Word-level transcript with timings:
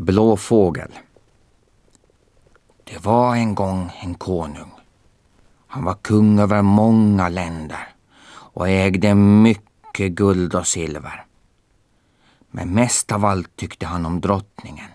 Blå 0.00 0.36
fågel. 0.36 0.92
Det 2.84 3.04
var 3.04 3.36
en 3.36 3.54
gång 3.54 3.92
en 4.02 4.14
konung. 4.14 4.72
Han 5.66 5.84
var 5.84 5.94
kung 5.94 6.38
över 6.38 6.62
många 6.62 7.28
länder 7.28 7.88
och 8.30 8.68
ägde 8.68 9.14
mycket 9.14 10.12
guld 10.12 10.54
och 10.54 10.66
silver. 10.66 11.24
Men 12.50 12.74
mest 12.74 13.12
av 13.12 13.24
allt 13.24 13.56
tyckte 13.56 13.86
han 13.86 14.06
om 14.06 14.20
drottningen. 14.20 14.90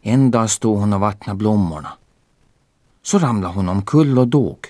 En 0.00 0.30
dag 0.30 0.50
stod 0.50 0.78
hon 0.78 0.92
och 0.92 1.00
vattnade 1.00 1.36
blommorna. 1.36 1.92
Så 3.02 3.18
ramlade 3.18 3.54
hon 3.54 3.68
omkull 3.68 4.18
och 4.18 4.28
dog. 4.28 4.66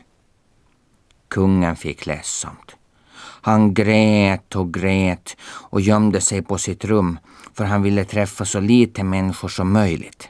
Kungen 1.29 1.77
fick 1.77 2.07
ledsamt. 2.07 2.77
Han 3.21 3.75
grät 3.75 4.57
och 4.57 4.75
grät 4.75 5.37
och 5.43 5.81
gömde 5.81 6.21
sig 6.21 6.43
på 6.43 6.59
sitt 6.59 6.85
rum 6.85 7.19
för 7.59 7.65
han 7.65 7.83
ville 7.83 8.05
träffa 8.05 8.45
så 8.45 8.61
lite 8.61 9.05
människor 9.05 9.49
som 9.49 9.73
möjligt. 9.73 10.29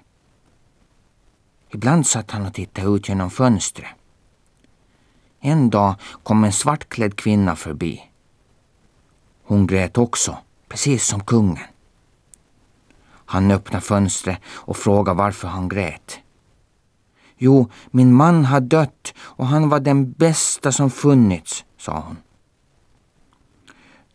Ibland 1.70 2.06
satt 2.06 2.30
han 2.30 2.46
och 2.46 2.55
tittade 2.55 2.88
ut 2.88 3.09
genom 3.09 3.30
fönstret. 3.30 3.88
En 5.41 5.70
dag 5.70 5.95
kom 6.22 6.45
en 6.45 6.52
svartklädd 6.52 7.16
kvinna 7.16 7.56
förbi. 7.56 8.02
Hon 9.45 9.66
grät 9.66 9.98
också, 9.98 10.38
precis 10.69 11.06
som 11.06 11.24
kungen. 11.24 11.64
Han 13.09 13.50
öppnade 13.50 13.84
fönstret 13.84 14.38
och 14.47 14.77
frågade 14.77 15.19
varför 15.19 15.48
han 15.48 15.69
grät. 15.69 16.19
Jo, 17.36 17.70
min 17.91 18.14
man 18.14 18.45
har 18.45 18.60
dött 18.60 19.14
och 19.19 19.47
han 19.47 19.69
var 19.69 19.80
den 19.80 20.12
bästa 20.12 20.72
som 20.72 20.91
funnits, 20.91 21.64
sa 21.78 22.00
hon. 22.00 22.16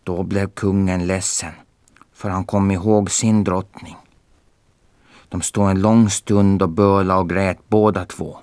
Då 0.04 0.24
blev 0.24 0.50
kungen 0.50 1.08
ledsen, 1.08 1.54
för 2.24 2.30
han 2.30 2.46
kom 2.46 2.72
ihåg 2.72 3.12
sin 3.12 3.44
drottning. 3.44 3.98
De 5.30 5.42
stod 5.42 5.70
en 5.70 5.82
lång 5.82 6.10
stund 6.10 6.62
och 6.62 6.70
bölade 6.70 7.20
och 7.20 7.30
grät 7.30 7.70
båda 7.70 8.06
två. 8.06 8.38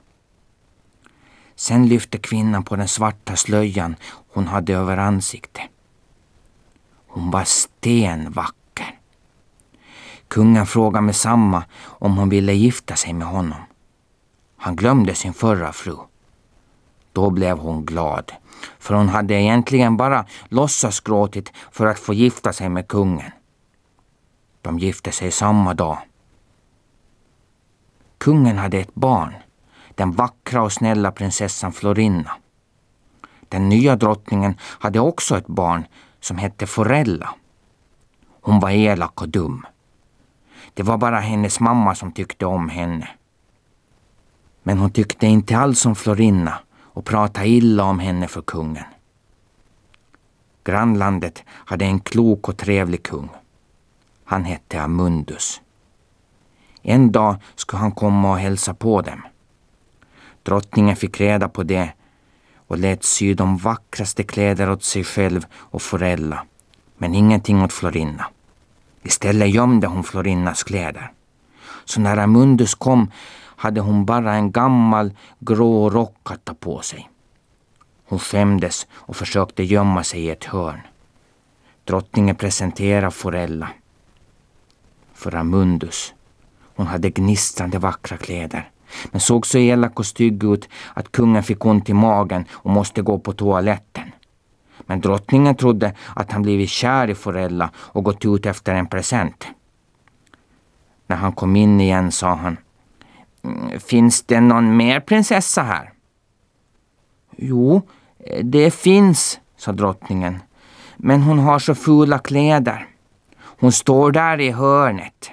Sen 1.54 1.88
lyfte 1.88 2.18
kvinnan 2.18 2.64
på 2.64 2.76
den 2.76 2.88
svarta 2.88 3.36
slöjan 3.36 3.96
hon 4.32 4.46
hade 4.46 4.74
över 4.74 4.96
ansiktet. 4.96 5.62
Hon 7.06 7.30
var 7.30 7.44
stenvacker. 7.44 8.98
Kungen 10.28 10.66
frågade 10.66 11.06
med 11.06 11.16
samma 11.16 11.64
om 11.82 12.16
hon 12.16 12.28
ville 12.28 12.52
gifta 12.52 12.96
sig 12.96 13.12
med 13.12 13.26
honom. 13.26 13.60
Han 14.56 14.76
glömde 14.76 15.14
sin 15.14 15.34
förra 15.34 15.72
fru. 15.72 15.96
Då 17.12 17.30
blev 17.30 17.58
hon 17.58 17.84
glad, 17.84 18.32
för 18.78 18.94
hon 18.94 19.08
hade 19.08 19.34
egentligen 19.34 19.96
bara 19.96 20.26
låtsasgråtit 20.48 21.52
för 21.70 21.86
att 21.86 21.98
få 21.98 22.14
gifta 22.14 22.52
sig 22.52 22.68
med 22.68 22.88
kungen. 22.88 23.30
De 24.62 24.78
gifte 24.78 25.12
sig 25.12 25.30
samma 25.30 25.74
dag. 25.74 25.98
Kungen 28.18 28.58
hade 28.58 28.78
ett 28.78 28.94
barn, 28.94 29.34
den 29.94 30.12
vackra 30.12 30.62
och 30.62 30.72
snälla 30.72 31.12
prinsessan 31.12 31.72
Florinna. 31.72 32.30
Den 33.48 33.68
nya 33.68 33.96
drottningen 33.96 34.54
hade 34.62 35.00
också 35.00 35.38
ett 35.38 35.46
barn 35.46 35.86
som 36.20 36.38
hette 36.38 36.66
Forella. 36.66 37.34
Hon 38.40 38.60
var 38.60 38.70
elak 38.70 39.22
och 39.22 39.28
dum. 39.28 39.66
Det 40.74 40.82
var 40.82 40.98
bara 40.98 41.20
hennes 41.20 41.60
mamma 41.60 41.94
som 41.94 42.12
tyckte 42.12 42.46
om 42.46 42.68
henne. 42.68 43.08
Men 44.62 44.78
hon 44.78 44.90
tyckte 44.90 45.26
inte 45.26 45.58
alls 45.58 45.86
om 45.86 45.96
Florinna 45.96 46.58
och 46.78 47.04
pratade 47.04 47.48
illa 47.48 47.84
om 47.84 47.98
henne 47.98 48.28
för 48.28 48.42
kungen. 48.42 48.84
Grannlandet 50.64 51.44
hade 51.48 51.84
en 51.84 52.00
klok 52.00 52.48
och 52.48 52.56
trevlig 52.56 53.02
kung. 53.02 53.28
Han 54.30 54.44
hette 54.44 54.80
Amundus. 54.82 55.60
En 56.82 57.12
dag 57.12 57.36
skulle 57.54 57.80
han 57.80 57.92
komma 57.92 58.30
och 58.30 58.38
hälsa 58.38 58.74
på 58.74 59.02
dem. 59.02 59.22
Drottningen 60.42 60.96
fick 60.96 61.20
reda 61.20 61.48
på 61.48 61.62
det 61.62 61.92
och 62.56 62.78
lät 62.78 63.04
sy 63.04 63.34
de 63.34 63.56
vackraste 63.56 64.22
kläder 64.22 64.70
åt 64.70 64.84
sig 64.84 65.04
själv 65.04 65.46
och 65.54 65.82
Forella, 65.82 66.46
men 66.98 67.14
ingenting 67.14 67.62
åt 67.62 67.72
Florinna. 67.72 68.26
Istället 69.02 69.50
gömde 69.50 69.86
hon 69.86 70.04
Florinnas 70.04 70.62
kläder. 70.62 71.12
Så 71.84 72.00
när 72.00 72.16
Amundus 72.16 72.74
kom 72.74 73.10
hade 73.56 73.80
hon 73.80 74.04
bara 74.04 74.34
en 74.34 74.52
gammal 74.52 75.12
grå 75.38 75.90
rock 75.90 76.30
att 76.30 76.44
ta 76.44 76.54
på 76.54 76.80
sig. 76.80 77.10
Hon 78.04 78.18
skämdes 78.18 78.86
och 78.92 79.16
försökte 79.16 79.62
gömma 79.62 80.04
sig 80.04 80.20
i 80.20 80.30
ett 80.30 80.44
hörn. 80.44 80.80
Drottningen 81.84 82.36
presenterade 82.36 83.10
Forella 83.10 83.68
för 85.20 85.34
Amundus. 85.34 86.14
Hon 86.76 86.86
hade 86.86 87.10
gnistrande 87.10 87.78
vackra 87.78 88.16
kläder 88.16 88.70
men 89.10 89.20
såg 89.20 89.46
så 89.46 89.58
elak 89.58 89.98
och 89.98 90.06
stygg 90.06 90.44
ut 90.44 90.68
att 90.94 91.12
kungen 91.12 91.42
fick 91.42 91.66
ont 91.66 91.88
i 91.88 91.94
magen 91.94 92.44
och 92.50 92.70
måste 92.70 93.02
gå 93.02 93.18
på 93.18 93.32
toaletten. 93.32 94.12
Men 94.86 95.00
drottningen 95.00 95.54
trodde 95.54 95.94
att 96.16 96.32
han 96.32 96.42
blivit 96.42 96.70
kär 96.70 97.10
i 97.10 97.14
Forella 97.14 97.70
och 97.76 98.04
gått 98.04 98.24
ut 98.24 98.46
efter 98.46 98.74
en 98.74 98.86
present. 98.86 99.46
När 101.06 101.16
han 101.16 101.32
kom 101.32 101.56
in 101.56 101.80
igen 101.80 102.12
sa 102.12 102.34
han 102.34 102.56
mm, 103.42 103.80
Finns 103.80 104.22
det 104.22 104.40
någon 104.40 104.76
mer 104.76 105.00
prinsessa 105.00 105.62
här? 105.62 105.92
Jo, 107.36 107.82
eh, 108.18 108.44
det 108.44 108.70
finns, 108.70 109.40
sa 109.56 109.72
drottningen. 109.72 110.38
Men 110.96 111.22
hon 111.22 111.38
har 111.38 111.58
så 111.58 111.74
fula 111.74 112.18
kläder. 112.18 112.86
Hon 113.60 113.72
står 113.72 114.12
där 114.12 114.40
i 114.40 114.50
hörnet. 114.50 115.30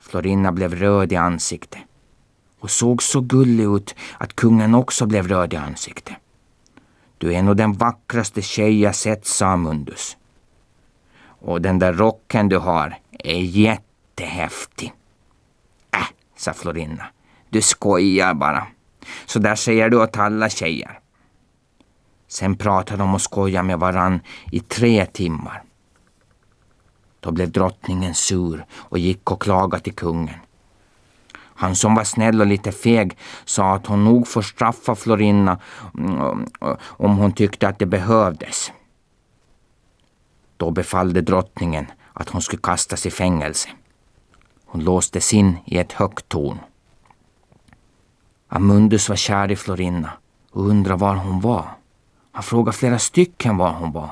Florinna 0.00 0.52
blev 0.52 0.74
röd 0.74 1.12
i 1.12 1.16
ansiktet 1.16 1.80
och 2.60 2.70
såg 2.70 3.02
så 3.02 3.20
gullig 3.20 3.64
ut 3.64 3.94
att 4.18 4.36
kungen 4.36 4.74
också 4.74 5.06
blev 5.06 5.28
röd 5.28 5.52
i 5.52 5.56
ansiktet. 5.56 6.14
Du 7.18 7.34
är 7.34 7.42
nog 7.42 7.56
den 7.56 7.72
vackraste 7.72 8.42
tjej 8.42 8.80
jag 8.80 8.94
sett, 8.94 9.26
sa 9.26 9.56
Mundus. 9.56 10.16
Och 11.20 11.62
den 11.62 11.78
där 11.78 11.92
rocken 11.92 12.48
du 12.48 12.58
har 12.58 12.98
är 13.18 13.40
jättehäftig. 13.40 14.92
Äh, 15.94 16.06
sa 16.36 16.52
Florinna. 16.52 17.06
Du 17.50 17.62
skojar 17.62 18.34
bara. 18.34 18.66
Så 19.26 19.38
där 19.38 19.54
säger 19.54 19.90
du 19.90 20.02
åt 20.02 20.16
alla 20.16 20.48
tjejer. 20.48 20.98
Sen 22.28 22.56
pratade 22.56 22.98
de 22.98 23.14
och 23.14 23.22
skojade 23.22 23.66
med 23.66 23.78
varann 23.78 24.20
i 24.52 24.60
tre 24.60 25.06
timmar. 25.06 25.65
Då 27.20 27.30
blev 27.30 27.50
drottningen 27.50 28.14
sur 28.14 28.64
och 28.72 28.98
gick 28.98 29.30
och 29.30 29.42
klagade 29.42 29.82
till 29.82 29.94
kungen. 29.94 30.34
Han 31.58 31.76
som 31.76 31.94
var 31.94 32.04
snäll 32.04 32.40
och 32.40 32.46
lite 32.46 32.72
feg 32.72 33.18
sa 33.44 33.74
att 33.74 33.86
hon 33.86 34.04
nog 34.04 34.28
får 34.28 34.42
straffa 34.42 34.94
Florinna 34.94 35.58
mm, 35.98 36.46
om 36.80 37.16
hon 37.16 37.32
tyckte 37.32 37.68
att 37.68 37.78
det 37.78 37.86
behövdes. 37.86 38.72
Då 40.56 40.70
befallde 40.70 41.20
drottningen 41.20 41.86
att 42.12 42.28
hon 42.28 42.42
skulle 42.42 42.62
kastas 42.62 43.06
i 43.06 43.10
fängelse. 43.10 43.68
Hon 44.66 44.84
låstes 44.84 45.34
in 45.34 45.58
i 45.64 45.78
ett 45.78 45.92
högt 45.92 46.28
torn. 46.28 46.58
Amundus 48.48 49.08
var 49.08 49.16
kär 49.16 49.50
i 49.50 49.56
Florinna 49.56 50.12
och 50.50 50.66
undrade 50.66 51.00
var 51.00 51.14
hon 51.14 51.40
var. 51.40 51.68
Han 52.32 52.42
frågade 52.42 52.76
flera 52.76 52.98
stycken 52.98 53.56
var 53.56 53.72
hon 53.72 53.92
var. 53.92 54.10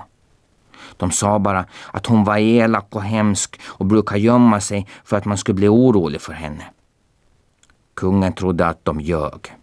De 0.97 1.11
sa 1.11 1.39
bara 1.39 1.65
att 1.93 2.07
hon 2.07 2.25
var 2.25 2.37
elak 2.39 2.87
och 2.91 3.03
hemsk 3.03 3.61
och 3.65 3.87
brukade 3.87 4.21
gömma 4.21 4.61
sig 4.61 4.87
för 5.05 5.17
att 5.17 5.25
man 5.25 5.39
skulle 5.39 5.55
bli 5.57 5.69
orolig 5.69 6.21
för 6.21 6.33
henne. 6.33 6.65
Kungen 7.95 8.33
trodde 8.33 8.67
att 8.67 8.85
de 8.85 9.01
ljög. 9.01 9.57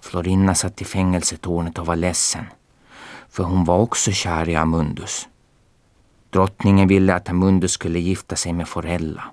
Florinna 0.00 0.54
satt 0.54 0.82
i 0.82 0.84
fängelsetornet 0.84 1.78
och 1.78 1.86
var 1.86 1.96
ledsen, 1.96 2.44
för 3.28 3.44
hon 3.44 3.64
var 3.64 3.78
också 3.78 4.12
kär 4.12 4.48
i 4.48 4.56
Amundus. 4.56 5.28
Drottningen 6.30 6.88
ville 6.88 7.14
att 7.14 7.28
Amundus 7.28 7.72
skulle 7.72 7.98
gifta 7.98 8.36
sig 8.36 8.52
med 8.52 8.68
Forella. 8.68 9.24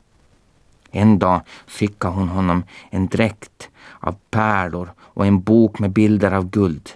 En 0.91 1.19
dag 1.19 1.41
skickade 1.67 2.13
hon 2.13 2.29
honom 2.29 2.63
en 2.89 3.07
dräkt 3.07 3.69
av 3.99 4.15
pärlor 4.31 4.93
och 4.99 5.25
en 5.25 5.41
bok 5.41 5.79
med 5.79 5.91
bilder 5.91 6.31
av 6.31 6.49
guld. 6.49 6.89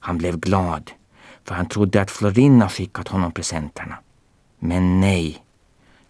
Han 0.00 0.18
blev 0.18 0.38
glad, 0.40 0.90
för 1.44 1.54
han 1.54 1.66
trodde 1.66 2.00
att 2.00 2.10
Florinna 2.10 2.68
skickat 2.68 3.08
honom 3.08 3.32
presenterna. 3.32 3.96
Men 4.58 5.00
nej, 5.00 5.44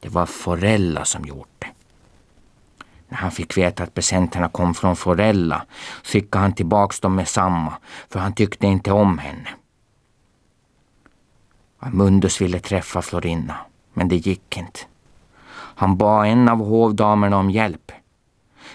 det 0.00 0.08
var 0.08 0.26
Forella 0.26 1.05
som 1.05 1.25
gjort 1.25 1.49
det. 1.58 1.69
När 3.08 3.19
han 3.19 3.31
fick 3.31 3.56
veta 3.56 3.82
att 3.82 3.94
presenterna 3.94 4.49
kom 4.49 4.75
från 4.75 4.96
Forella 4.96 5.64
skickade 6.05 6.43
han 6.43 6.52
tillbaks 6.52 7.00
dem 7.00 7.14
med 7.14 7.29
samma, 7.29 7.73
för 8.08 8.20
han 8.20 8.34
tyckte 8.34 8.67
inte 8.67 8.93
om 8.93 9.19
henne. 9.19 9.49
Amundus 11.79 12.40
ville 12.40 12.58
träffa 12.58 13.02
Florinna, 13.02 13.56
men 13.94 14.08
det 14.08 14.17
gick 14.17 14.56
inte. 14.56 14.81
Han 15.50 15.96
bad 15.96 16.26
en 16.26 16.49
av 16.49 16.58
hovdamerna 16.58 17.37
om 17.37 17.50
hjälp. 17.50 17.93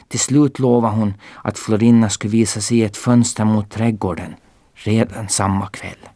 Till 0.07 0.19
slut 0.19 0.59
lovade 0.59 0.95
hon 0.95 1.13
att 1.43 1.59
Florinna 1.59 2.09
skulle 2.09 2.31
visa 2.31 2.61
sig 2.61 2.77
i 2.77 2.83
ett 2.83 2.97
fönster 2.97 3.45
mot 3.45 3.69
trädgården 3.69 4.35
redan 4.73 5.29
samma 5.29 5.67
kväll. 5.67 6.09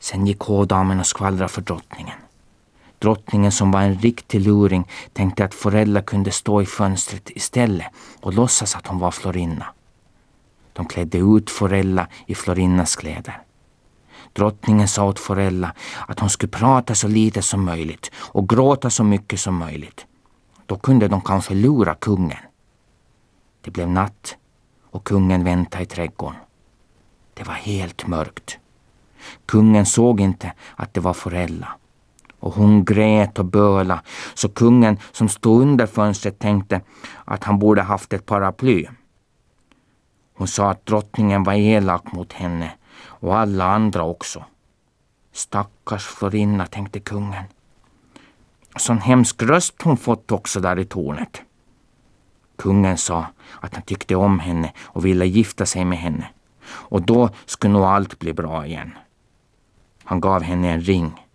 Sen 0.00 0.26
gick 0.26 0.40
hovdamen 0.40 1.00
och 1.00 1.06
skvallrade 1.06 1.48
för 1.48 1.62
drottningen. 1.62 2.18
Drottningen 2.98 3.52
som 3.52 3.70
var 3.70 3.82
en 3.82 3.98
riktig 3.98 4.40
luring 4.40 4.88
tänkte 5.12 5.44
att 5.44 5.54
Forella 5.54 6.02
kunde 6.02 6.30
stå 6.30 6.62
i 6.62 6.66
fönstret 6.66 7.30
istället 7.30 7.86
och 8.20 8.34
låtsas 8.34 8.76
att 8.76 8.86
hon 8.86 8.98
var 8.98 9.10
Florinna. 9.10 9.66
De 10.72 10.86
klädde 10.86 11.18
ut 11.18 11.50
Forella 11.50 12.08
i 12.26 12.34
Florinnas 12.34 12.96
kläder. 12.96 13.42
Drottningen 14.32 14.88
sa 14.88 15.04
åt 15.04 15.18
Forella 15.18 15.74
att 16.08 16.20
hon 16.20 16.30
skulle 16.30 16.50
prata 16.50 16.94
så 16.94 17.08
lite 17.08 17.42
som 17.42 17.64
möjligt 17.64 18.10
och 18.14 18.48
gråta 18.48 18.90
så 18.90 19.04
mycket 19.04 19.40
som 19.40 19.56
möjligt. 19.56 20.06
Då 20.66 20.76
kunde 20.76 21.08
de 21.08 21.20
kanske 21.20 21.54
lura 21.54 21.94
kungen. 21.94 22.38
Det 23.60 23.70
blev 23.70 23.88
natt 23.88 24.36
och 24.90 25.04
kungen 25.04 25.44
väntade 25.44 25.82
i 25.82 25.86
trädgården. 25.86 26.40
Det 27.34 27.44
var 27.44 27.54
helt 27.54 28.06
mörkt. 28.06 28.59
Kungen 29.46 29.86
såg 29.86 30.20
inte 30.20 30.52
att 30.76 30.94
det 30.94 31.00
var 31.00 31.12
Forella. 31.12 31.68
Och 32.40 32.54
hon 32.54 32.84
grät 32.84 33.38
och 33.38 33.44
böla 33.44 34.02
så 34.34 34.48
kungen 34.48 34.98
som 35.12 35.28
stod 35.28 35.62
under 35.62 35.86
fönstret 35.86 36.38
tänkte 36.38 36.80
att 37.24 37.44
han 37.44 37.58
borde 37.58 37.82
haft 37.82 38.12
ett 38.12 38.26
paraply. 38.26 38.86
Hon 40.34 40.48
sa 40.48 40.70
att 40.70 40.86
drottningen 40.86 41.42
var 41.42 41.52
elak 41.52 42.12
mot 42.12 42.32
henne 42.32 42.72
och 43.02 43.38
alla 43.38 43.64
andra 43.64 44.04
också. 44.04 44.44
Stackars 45.32 46.06
Florinna, 46.06 46.66
tänkte 46.66 47.00
kungen. 47.00 47.44
Sån 48.76 48.98
hemsk 48.98 49.42
röst 49.42 49.82
hon 49.82 49.96
fått 49.96 50.32
också 50.32 50.60
där 50.60 50.78
i 50.78 50.84
tornet. 50.84 51.42
Kungen 52.56 52.98
sa 52.98 53.26
att 53.60 53.74
han 53.74 53.82
tyckte 53.82 54.14
om 54.16 54.38
henne 54.38 54.72
och 54.82 55.04
ville 55.04 55.26
gifta 55.26 55.66
sig 55.66 55.84
med 55.84 55.98
henne. 55.98 56.26
Och 56.66 57.02
då 57.02 57.30
skulle 57.46 57.72
nog 57.72 57.82
allt 57.82 58.18
bli 58.18 58.32
bra 58.32 58.66
igen. 58.66 58.92
Han 60.10 60.20
gav 60.20 60.42
henne 60.42 60.72
en 60.72 60.80
ring. 60.80 61.26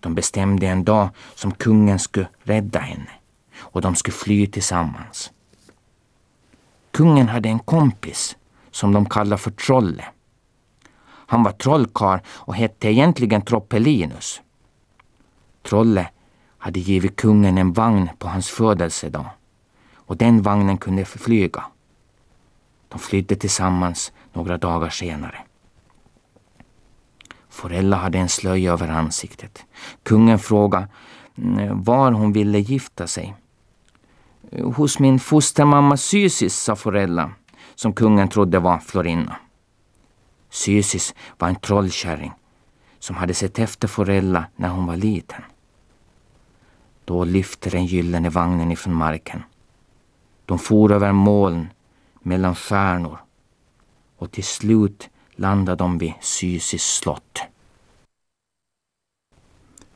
De 0.00 0.14
bestämde 0.14 0.66
en 0.66 0.84
dag 0.84 1.08
som 1.34 1.52
kungen 1.52 1.98
skulle 1.98 2.28
rädda 2.42 2.78
henne 2.78 3.10
och 3.58 3.80
de 3.80 3.94
skulle 3.94 4.14
fly 4.14 4.46
tillsammans. 4.46 5.32
Kungen 6.90 7.28
hade 7.28 7.48
en 7.48 7.58
kompis 7.58 8.36
som 8.70 8.92
de 8.92 9.08
kallade 9.08 9.42
för 9.42 9.50
Trolle. 9.50 10.04
Han 11.04 11.42
var 11.42 11.52
trollkarl 11.52 12.20
och 12.28 12.54
hette 12.54 12.88
egentligen 12.88 13.42
Troppelinus. 13.42 14.40
Trolle 15.62 16.08
hade 16.58 16.80
givit 16.80 17.16
kungen 17.16 17.58
en 17.58 17.72
vagn 17.72 18.08
på 18.18 18.28
hans 18.28 18.48
födelsedag 18.50 19.26
och 19.94 20.16
den 20.16 20.42
vagnen 20.42 20.78
kunde 20.78 21.04
flyga. 21.04 21.64
De 22.88 22.98
flydde 22.98 23.36
tillsammans 23.36 24.12
några 24.32 24.58
dagar 24.58 24.90
senare. 24.90 25.44
Forella 27.52 27.96
hade 27.96 28.18
en 28.18 28.28
slöja 28.28 28.72
över 28.72 28.88
ansiktet. 28.88 29.64
Kungen 30.02 30.38
frågade 30.38 30.88
mm, 31.38 31.82
var 31.82 32.12
hon 32.12 32.32
ville 32.32 32.58
gifta 32.58 33.06
sig. 33.06 33.34
Hos 34.62 34.98
min 34.98 35.18
fostermamma 35.18 35.96
Sysis, 35.96 36.54
sa 36.54 36.76
Forella, 36.76 37.30
som 37.74 37.92
kungen 37.92 38.28
trodde 38.28 38.58
var 38.58 38.78
Florinna. 38.78 39.36
Sysis 40.50 41.14
var 41.38 41.48
en 41.48 41.56
trollkärring 41.56 42.32
som 42.98 43.16
hade 43.16 43.34
sett 43.34 43.58
efter 43.58 43.88
Forella 43.88 44.44
när 44.56 44.68
hon 44.68 44.86
var 44.86 44.96
liten. 44.96 45.42
Då 47.04 47.24
lyfte 47.24 47.70
den 47.70 47.86
gyllene 47.86 48.28
vagnen 48.28 48.72
ifrån 48.72 48.94
marken. 48.94 49.42
De 50.46 50.58
for 50.58 50.92
över 50.92 51.12
moln, 51.12 51.68
mellan 52.22 52.54
stjärnor 52.54 53.18
och 54.18 54.30
till 54.30 54.44
slut 54.44 55.08
landade 55.36 55.76
de 55.76 55.98
vid 55.98 56.12
Sysis 56.20 56.82
slott. 56.82 57.42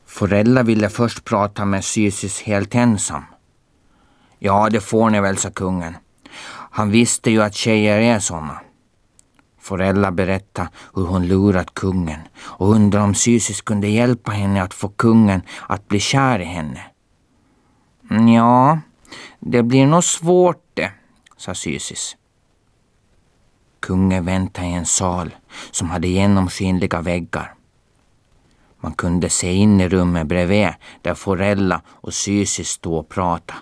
Forella 0.05 0.63
ville 0.63 0.89
först 0.89 1.23
prata 1.23 1.65
med 1.65 1.85
Sysis 1.85 2.41
helt 2.41 2.75
ensam. 2.75 3.23
Ja, 4.39 4.69
det 4.69 4.81
får 4.81 5.09
ni 5.09 5.21
väl, 5.21 5.37
sa 5.37 5.49
kungen. 5.49 5.97
Han 6.71 6.91
visste 6.91 7.31
ju 7.31 7.43
att 7.43 7.55
tjejer 7.55 7.99
är 7.99 8.19
såna. 8.19 8.59
Forella 9.59 10.11
berättade 10.11 10.69
hur 10.95 11.05
hon 11.05 11.27
lurat 11.27 11.73
kungen 11.73 12.19
och 12.39 12.71
undrade 12.71 13.05
om 13.05 13.15
Sysis 13.15 13.61
kunde 13.61 13.87
hjälpa 13.87 14.31
henne 14.31 14.63
att 14.63 14.73
få 14.73 14.89
kungen 14.89 15.41
att 15.67 15.87
bli 15.87 15.99
kär 15.99 16.39
i 16.39 16.45
henne. 16.45 16.81
Mm, 18.09 18.27
ja, 18.27 18.79
det 19.39 19.63
blir 19.63 19.85
nog 19.85 20.03
svårt 20.03 20.63
det, 20.73 20.91
sa 21.37 21.55
Sysis. 21.55 22.16
Kungen 23.87 24.25
väntade 24.25 24.67
i 24.67 24.73
en 24.73 24.85
sal 24.85 25.35
som 25.71 25.89
hade 25.89 26.07
genomskinliga 26.07 27.01
väggar. 27.01 27.53
Man 28.79 28.93
kunde 28.93 29.29
se 29.29 29.53
in 29.53 29.81
i 29.81 29.89
rummet 29.89 30.27
bredvid 30.27 30.69
där 31.01 31.13
Forella 31.13 31.81
och 31.87 32.13
Sysis 32.13 32.69
stod 32.69 32.93
och 32.93 33.09
pratade. 33.09 33.59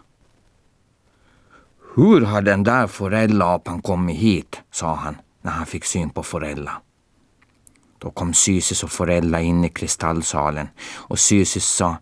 Hur 1.95 2.21
har 2.21 2.41
den 2.41 2.63
där 2.63 2.87
Forella-apan 2.87 3.81
kommit 3.81 4.17
hit? 4.17 4.61
sa 4.71 4.95
han 4.95 5.17
när 5.41 5.51
han 5.51 5.65
fick 5.65 5.85
syn 5.85 6.09
på 6.09 6.23
Forella. 6.23 6.81
Då 7.97 8.09
kom 8.11 8.33
Sysis 8.33 8.83
och 8.83 8.91
Forella 8.91 9.41
in 9.41 9.65
i 9.65 9.69
kristallsalen 9.69 10.67
och 10.93 11.19
Sysis 11.19 11.65
sa 11.65 11.97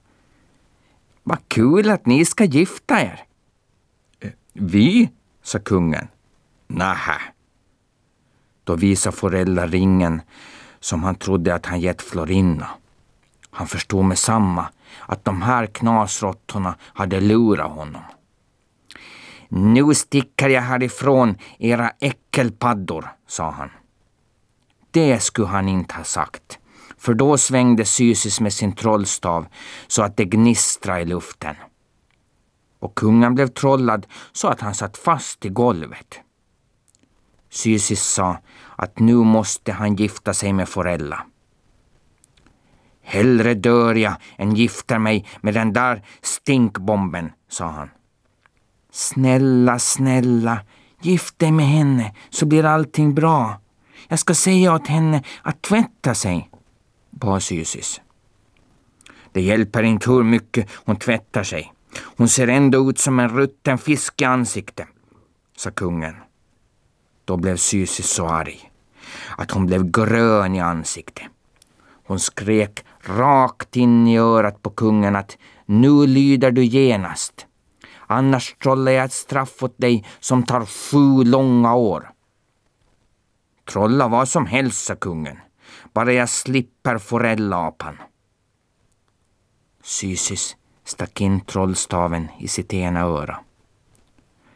Vad 1.24 1.40
kul 1.48 1.90
att 1.90 2.06
ni 2.06 2.26
ska 2.26 2.44
gifta 2.44 3.02
er. 3.02 3.24
Eh, 4.20 4.32
vi? 4.54 5.10
sa 5.44 5.60
kungen. 5.60 6.08
Nähä. 6.68 7.33
Då 8.64 8.76
visade 8.76 9.16
Forella 9.16 9.68
ringen 9.68 10.22
som 10.80 11.04
han 11.04 11.16
trodde 11.16 11.56
att 11.56 11.66
han 11.66 11.80
gett 11.80 12.02
Florinna. 12.02 12.70
Han 13.52 13.68
förstod 13.68 14.06
med 14.06 14.20
samma 14.20 14.70
att 15.06 15.26
de 15.26 15.42
här 15.42 15.66
knasråttorna 15.66 16.76
hade 16.82 17.22
lurat 17.22 17.72
honom. 17.72 18.02
Nu 19.50 19.94
sticker 19.94 20.50
jag 20.50 20.62
härifrån, 20.62 21.38
era 21.58 21.92
äckelpaddor, 22.00 23.10
sa 23.28 23.52
han. 23.52 23.70
Det 24.92 25.20
skulle 25.20 25.48
han 25.48 25.70
inte 25.70 25.96
ha 25.96 26.04
sagt, 26.04 26.60
för 26.98 27.14
då 27.14 27.38
svängde 27.38 27.86
Sysis 27.86 28.40
med 28.40 28.54
sin 28.54 28.76
trollstav 28.76 29.46
så 29.88 30.04
att 30.04 30.18
det 30.18 30.26
gnistrade 30.26 31.02
i 31.02 31.06
luften. 31.06 31.56
Och 32.80 32.96
kungen 32.96 33.36
blev 33.36 33.48
trollad 33.48 34.08
så 34.32 34.48
att 34.48 34.62
han 34.62 34.76
satt 34.76 34.98
fast 34.98 35.46
i 35.46 35.50
golvet. 35.50 36.20
Sysis 37.50 38.04
sa 38.04 38.38
att 38.84 39.00
nu 39.00 39.16
måste 39.16 39.72
han 39.72 39.96
gifta 39.96 40.34
sig 40.34 40.54
med 40.54 40.70
Forella. 40.70 41.26
Hellre 43.02 43.54
dör 43.54 43.96
jag 43.96 44.16
än 44.38 44.56
gifter 44.56 45.00
mig 45.00 45.26
med 45.42 45.54
den 45.54 45.74
där 45.74 46.06
stinkbomben, 46.22 47.32
sa 47.50 47.68
han. 47.68 47.90
Snälla, 48.92 49.80
snälla, 49.80 50.60
gift 51.02 51.40
dig 51.40 51.52
med 51.52 51.68
henne 51.68 52.16
så 52.30 52.46
blir 52.46 52.66
allting 52.66 53.16
bra. 53.16 53.60
Jag 54.08 54.20
ska 54.20 54.34
säga 54.34 54.74
åt 54.74 54.88
henne 54.88 55.24
att 55.42 55.62
tvätta 55.62 56.16
sig, 56.16 56.50
bad 57.10 57.44
Sysis. 57.44 58.02
Det 59.32 59.42
hjälper 59.42 59.84
inte 59.84 60.12
hur 60.12 60.24
mycket 60.24 60.70
hon 60.86 60.96
tvättar 60.96 61.44
sig. 61.44 61.74
Hon 62.18 62.30
ser 62.30 62.48
ändå 62.48 62.90
ut 62.90 63.00
som 63.00 63.20
en 63.20 63.30
rutten 63.30 63.78
fisk 63.78 64.22
i 64.22 64.26
ansiktet, 64.26 64.88
sa 65.58 65.72
kungen. 65.72 66.16
Då 67.26 67.38
blev 67.38 67.58
Sysis 67.58 68.08
så 68.08 68.28
arg 68.28 68.73
att 69.38 69.52
hon 69.52 69.66
blev 69.66 69.92
grön 69.92 70.56
i 70.56 70.60
ansiktet. 70.60 71.28
Hon 72.06 72.20
skrek 72.20 72.86
rakt 73.02 73.76
in 73.76 74.08
i 74.08 74.18
örat 74.18 74.62
på 74.62 74.70
kungen 74.70 75.16
att 75.16 75.38
nu 75.66 76.08
lyder 76.08 76.52
du 76.52 76.64
genast. 76.64 77.46
Annars 78.08 78.56
trollar 78.64 78.92
jag 78.92 79.06
ett 79.06 79.14
straff 79.14 79.64
åt 79.64 79.78
dig 79.78 80.06
som 80.20 80.44
tar 80.44 80.66
sju 80.66 81.24
långa 81.24 81.76
år. 81.76 82.12
Trolla 83.72 84.08
vad 84.08 84.30
som 84.30 84.46
helst, 84.46 84.86
sa 84.86 84.96
kungen. 84.96 85.38
Bara 85.94 86.14
jag 86.14 86.30
slipper 86.30 86.98
forellapan. 86.98 87.98
Sysis 89.84 90.58
stack 90.86 91.22
in 91.22 91.42
trollstaven 91.42 92.28
i 92.40 92.48
sitt 92.48 92.74
ena 92.74 93.00
öra. 93.00 93.40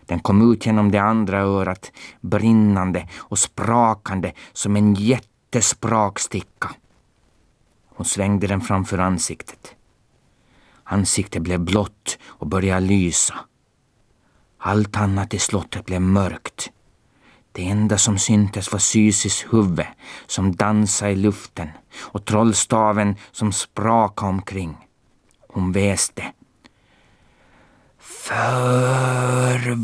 Den 0.08 0.20
kom 0.20 0.54
ut 0.54 0.66
genom 0.66 0.92
det 0.92 0.98
andra 0.98 1.42
örat, 1.42 1.92
brinnande 2.22 3.08
och 3.18 3.40
sprakande 3.40 4.32
som 4.54 4.76
en 4.76 4.96
jättespraksticka. 4.96 6.70
Hon 7.96 8.06
svängde 8.06 8.48
den 8.48 8.62
framför 8.62 8.98
ansiktet. 8.98 9.76
Ansiktet 10.84 11.42
blev 11.42 11.60
blått 11.60 12.18
och 12.26 12.48
började 12.48 12.86
lysa. 12.86 13.36
Allt 14.58 14.98
annat 14.98 15.34
i 15.34 15.40
slottet 15.40 15.86
blev 15.86 16.02
mörkt. 16.02 16.72
Det 17.52 17.68
enda 17.68 17.98
som 17.98 18.18
syntes 18.18 18.72
var 18.72 18.80
Sysis 18.80 19.46
huvud 19.50 19.86
som 20.28 20.56
dansade 20.56 21.12
i 21.12 21.16
luften 21.16 21.70
och 21.98 22.26
trollstaven 22.26 23.16
som 23.32 23.52
sprakade 23.52 24.30
omkring. 24.30 24.78
Hon 25.48 25.72
väste. 25.72 26.34
Förvandlas 28.28 29.84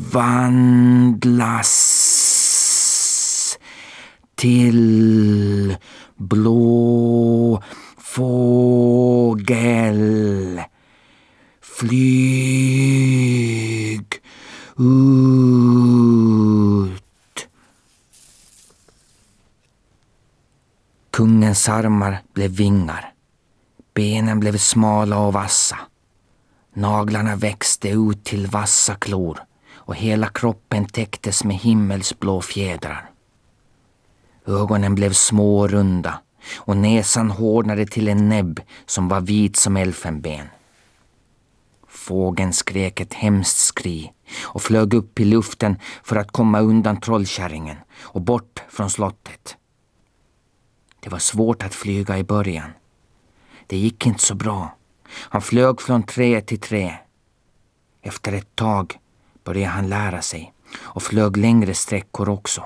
till 4.36 5.78
blå 6.16 7.64
fågel 7.98 9.42
Flyg 11.62 12.44
ut. 14.78 14.94
Kungens 21.12 21.70
armar 21.70 22.22
blev 22.34 22.52
vingar. 22.52 23.14
Benen 23.94 24.40
blev 24.40 24.58
smala 24.58 25.18
och 25.18 25.34
vassa. 25.34 25.78
Naglarna 26.74 27.36
växte 27.36 27.90
ut 27.90 28.24
till 28.24 28.48
vassa 28.48 28.96
klor 28.96 29.40
och 29.74 29.96
hela 29.96 30.28
kroppen 30.28 30.86
täcktes 30.86 31.44
med 31.44 31.56
himmelsblå 31.56 32.42
fjädrar. 32.42 33.10
Ögonen 34.48 34.96
blev 34.96 35.14
små 35.14 35.60
och 35.60 35.70
runda 35.70 36.22
och 36.56 36.78
näsan 36.78 37.32
hårdnade 37.32 37.86
till 37.86 38.08
en 38.08 38.30
näbb 38.30 38.60
som 38.86 39.08
var 39.08 39.22
vit 39.22 39.56
som 39.56 39.78
elfenben. 39.78 40.48
Fågeln 41.88 42.54
skrek 42.54 43.00
ett 43.00 43.14
hemskt 43.14 43.58
skri 43.58 44.12
och 44.42 44.62
flög 44.62 44.94
upp 44.94 45.20
i 45.20 45.26
luften 45.26 45.76
för 46.04 46.16
att 46.16 46.32
komma 46.32 46.60
undan 46.60 47.02
trollkärringen 47.02 47.78
och 48.02 48.22
bort 48.22 48.64
från 48.70 48.90
slottet. 48.90 49.58
Det 51.00 51.10
var 51.10 51.20
svårt 51.20 51.64
att 51.64 51.76
flyga 51.76 52.18
i 52.18 52.24
början. 52.24 52.70
Det 53.68 53.78
gick 53.78 54.06
inte 54.06 54.24
så 54.24 54.36
bra. 54.36 54.76
Han 55.16 55.42
flög 55.42 55.82
från 55.82 56.04
trä 56.04 56.42
till 56.42 56.60
trä. 56.60 57.00
Efter 58.02 58.34
ett 58.34 58.56
tag 58.56 59.00
började 59.44 59.72
han 59.72 59.90
lära 59.90 60.22
sig 60.22 60.54
och 60.82 61.04
flög 61.04 61.38
längre 61.38 61.74
sträckor 61.74 62.30
också. 62.30 62.64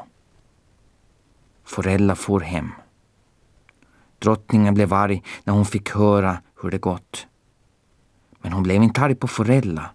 Forella 1.66 2.16
for 2.16 2.40
hem. 2.40 2.72
Drottningen 4.20 4.74
blev 4.74 4.94
arg 4.94 5.24
när 5.44 5.54
hon 5.54 5.66
fick 5.66 5.90
höra 5.90 6.42
hur 6.62 6.72
det 6.72 6.78
gått. 6.78 7.28
Men 8.42 8.54
hon 8.54 8.64
blev 8.64 8.84
inte 8.84 9.02
arg 9.02 9.16
på 9.16 9.28
Forella. 9.28 9.90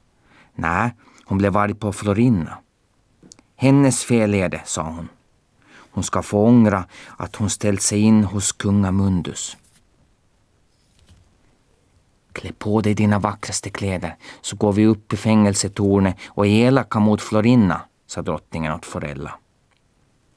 Nej, 0.55 0.95
hon 1.25 1.39
blev 1.39 1.57
arg 1.57 1.75
på 1.75 1.93
Florinna. 1.93 2.59
Hennes 3.57 4.05
fel 4.05 4.35
är 4.35 4.49
det, 4.49 4.63
sa 4.65 4.83
hon. 4.83 5.09
Hon 5.91 6.05
ska 6.05 6.23
få 6.23 6.47
ångra 6.47 6.85
att 7.17 7.37
hon 7.37 7.51
ställt 7.51 7.83
sig 7.83 8.01
in 8.01 8.25
hos 8.25 8.53
kungamundus. 8.53 9.57
Klä 12.33 12.53
på 12.59 12.81
dig 12.81 12.95
dina 12.95 13.19
vackraste 13.19 13.71
kläder 13.71 14.17
så 14.41 14.57
går 14.57 14.73
vi 14.73 14.87
upp 14.87 15.13
i 15.13 15.17
fängelsetornet 15.17 16.17
och 16.29 16.47
är 16.47 16.51
elaka 16.51 16.99
mot 16.99 17.23
Florinna, 17.23 17.81
sa 18.07 18.23
drottningen 18.23 18.73
åt 18.73 18.87
Forella. 18.87 19.35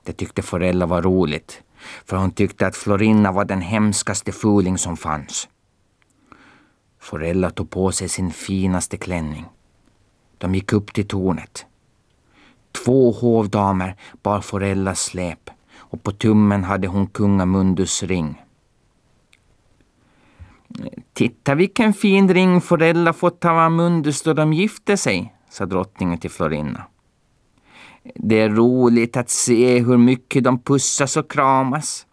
Det 0.03 0.13
tyckte 0.13 0.41
Forella 0.41 0.85
var 0.85 1.01
roligt, 1.01 1.61
för 2.05 2.17
hon 2.17 2.31
tyckte 2.31 2.67
att 2.67 2.75
Florinna 2.75 3.31
var 3.31 3.45
den 3.45 3.61
hemskaste 3.61 4.31
fuling 4.31 4.77
som 4.77 4.97
fanns. 4.97 5.49
Forella 6.99 7.49
tog 7.49 7.69
på 7.69 7.91
sig 7.91 8.09
sin 8.09 8.31
finaste 8.31 8.97
klänning. 8.97 9.45
De 10.37 10.55
gick 10.55 10.73
upp 10.73 10.93
till 10.93 11.07
tornet. 11.07 11.65
Två 12.71 13.11
hovdamer 13.11 13.95
bar 14.23 14.41
Forellas 14.41 15.01
släp 15.03 15.49
och 15.77 16.03
på 16.03 16.11
tummen 16.11 16.63
hade 16.63 16.87
hon 16.87 17.07
kungamundus 17.07 18.03
ring. 18.03 18.44
Titta 21.13 21.55
vilken 21.55 21.93
fin 21.93 22.33
ring 22.33 22.61
Forella 22.61 23.13
fått 23.13 23.45
av 23.45 23.59
Amundus 23.59 24.21
då 24.21 24.33
de 24.33 24.53
gifte 24.53 24.97
sig, 24.97 25.35
sa 25.49 25.65
drottningen 25.65 26.17
till 26.17 26.31
Florinna. 26.31 26.83
Det 28.15 28.41
är 28.41 28.49
roligt 28.49 29.17
att 29.17 29.29
se 29.29 29.79
hur 29.79 29.97
mycket 29.97 30.43
de 30.43 30.59
pussas 30.59 31.17
och 31.17 31.31
kramas. 31.31 32.07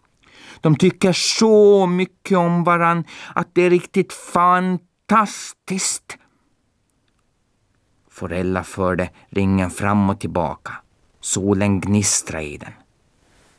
De 0.61 0.75
tycker 0.75 1.13
så 1.13 1.87
mycket 1.87 2.37
om 2.37 2.63
varann 2.63 3.03
att 3.35 3.55
det 3.55 3.61
är 3.61 3.69
riktigt 3.69 4.13
fantastiskt. 4.13 6.17
Forella 8.09 8.63
förde 8.63 9.09
ringen 9.29 9.71
fram 9.71 10.09
och 10.09 10.19
tillbaka. 10.19 10.73
Solen 11.19 11.79
gnistrade 11.79 12.45
i 12.45 12.57
den. 12.57 12.73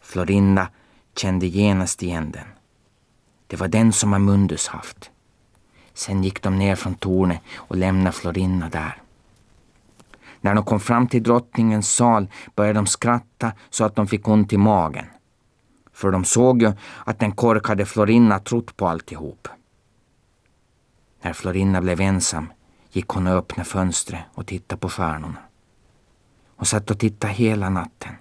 Florinda 0.01 0.69
kände 1.17 1.47
genast 1.47 2.03
igen 2.03 2.31
den. 2.31 2.47
Det 3.47 3.57
var 3.57 3.69
den 3.69 3.93
som 3.93 4.15
Amundus 4.15 4.67
haft. 4.67 5.11
Sen 5.95 6.25
gick 6.25 6.43
de 6.43 6.59
ner 6.59 6.75
från 6.77 6.95
tornet 6.95 7.41
och 7.55 7.77
lämnade 7.77 8.13
Florinna 8.13 8.69
där. 8.69 9.03
När 10.41 10.55
de 10.55 10.65
kom 10.65 10.81
fram 10.81 11.09
till 11.09 11.23
drottningens 11.23 11.95
sal 11.95 12.29
började 12.55 12.79
de 12.79 12.87
skratta 12.87 13.53
så 13.71 13.85
att 13.85 13.97
de 13.97 14.07
fick 14.07 14.29
ont 14.29 14.53
i 14.53 14.57
magen. 14.57 15.07
För 15.93 16.11
de 16.11 16.25
såg 16.25 16.63
ju 16.63 16.73
att 17.05 17.19
den 17.19 17.33
korkade 17.33 17.87
Florinna 17.87 18.39
trott 18.39 18.77
på 18.77 18.89
alltihop. 18.89 19.49
När 21.23 21.33
Florinna 21.33 21.81
blev 21.81 22.01
ensam 22.01 22.53
gick 22.93 23.09
hon 23.09 23.27
och 23.27 23.33
öppnade 23.33 23.69
fönstret 23.69 24.23
och 24.35 24.47
tittade 24.47 24.81
på 24.81 24.89
stjärnorna. 24.89 25.39
Hon 26.57 26.67
satt 26.67 26.91
och 26.91 26.99
tittade 26.99 27.33
hela 27.33 27.69
natten. 27.71 28.15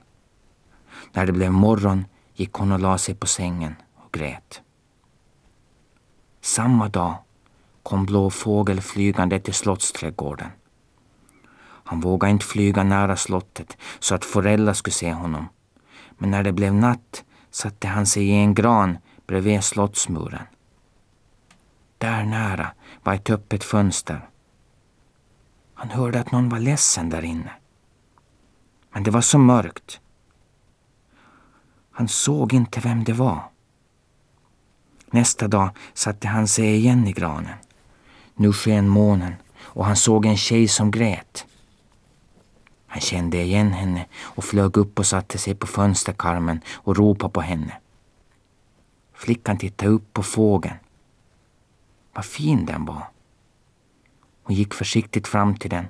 När 1.12 1.25
det 1.25 1.32
blev 1.32 1.51
morgon 1.51 2.06
gick 2.34 2.53
hon 2.53 2.72
och 2.72 2.80
la 2.80 2.98
sig 2.98 3.15
på 3.15 3.27
sängen 3.27 3.75
och 3.96 4.13
grät. 4.13 4.62
Samma 6.46 6.90
dag 6.90 7.16
kom 7.84 8.06
Blå 8.06 8.30
fågel 8.30 8.82
flygande 8.82 9.40
till 9.40 9.54
slottsträdgården. 9.54 10.48
Han 11.60 12.00
vågade 12.00 12.32
inte 12.32 12.46
flyga 12.46 12.84
nära 12.84 13.16
slottet 13.16 13.78
så 14.00 14.16
att 14.16 14.26
Forella 14.26 14.74
skulle 14.74 14.94
se 14.94 15.14
honom. 15.14 15.48
Men 16.18 16.32
när 16.32 16.44
det 16.44 16.52
blev 16.52 16.74
natt 16.74 17.24
satte 17.52 17.88
han 17.88 18.06
sig 18.06 18.24
i 18.24 18.32
en 18.32 18.54
gran 18.54 18.98
bredvid 19.28 19.64
slottsmuren. 19.64 20.46
Där 21.98 22.26
nära 22.26 22.72
var 23.04 23.14
ett 23.14 23.30
öppet 23.30 23.64
fönster. 23.64 24.30
Han 25.74 25.90
hörde 25.90 26.20
att 26.20 26.32
någon 26.32 26.50
var 26.50 26.60
ledsen 26.60 27.10
där 27.10 27.26
inne. 27.26 27.52
Men 28.92 29.04
det 29.04 29.12
var 29.12 29.22
så 29.22 29.38
mörkt. 29.38 30.00
Han 31.92 32.08
såg 32.08 32.54
inte 32.54 32.80
vem 32.80 33.04
det 33.04 33.14
var. 33.14 33.53
Nästa 35.13 35.48
dag 35.48 35.70
satte 35.93 36.27
han 36.27 36.48
sig 36.48 36.75
igen 36.75 37.08
i 37.08 37.12
granen. 37.12 37.58
Nu 38.36 38.53
sken 38.53 38.88
månen 38.88 39.34
och 39.60 39.86
han 39.86 39.96
såg 39.96 40.25
en 40.25 40.38
tjej 40.38 40.67
som 40.67 40.91
grät. 40.91 41.46
Han 42.88 43.01
kände 43.01 43.41
igen 43.41 43.72
henne 43.72 44.05
och 44.22 44.43
flög 44.43 44.77
upp 44.77 45.00
och 45.00 45.05
satte 45.05 45.38
sig 45.38 45.55
på 45.55 45.67
fönsterkarmen 45.67 46.62
och 46.74 46.98
ropade 46.98 47.34
på 47.34 47.41
henne. 47.41 47.74
Flickan 49.13 49.58
tittade 49.58 49.91
upp 49.91 50.13
på 50.13 50.24
fågeln. 50.24 50.75
Vad 52.13 52.25
fin 52.25 52.65
den 52.65 52.86
var. 52.86 53.08
Hon 54.43 54.55
gick 54.55 54.74
försiktigt 54.74 55.27
fram 55.27 55.55
till 55.55 55.70
den. 55.70 55.88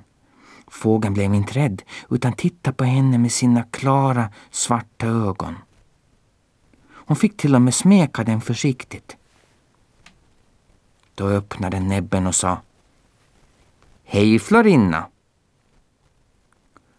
Fågeln 0.68 1.14
blev 1.14 1.34
inte 1.34 1.52
rädd 1.52 1.82
utan 2.10 2.32
tittade 2.32 2.76
på 2.76 2.84
henne 2.84 3.18
med 3.18 3.32
sina 3.32 3.62
klara 3.62 4.30
svarta 4.50 5.06
ögon. 5.06 5.56
Hon 7.06 7.16
fick 7.16 7.36
till 7.36 7.54
och 7.54 7.62
med 7.62 7.74
smeka 7.74 8.24
den 8.24 8.40
försiktigt. 8.40 9.16
Då 11.14 11.28
öppnade 11.28 11.80
näbben 11.80 12.26
och 12.26 12.34
sa 12.34 12.60
Hej 14.04 14.38
Florinna! 14.38 15.06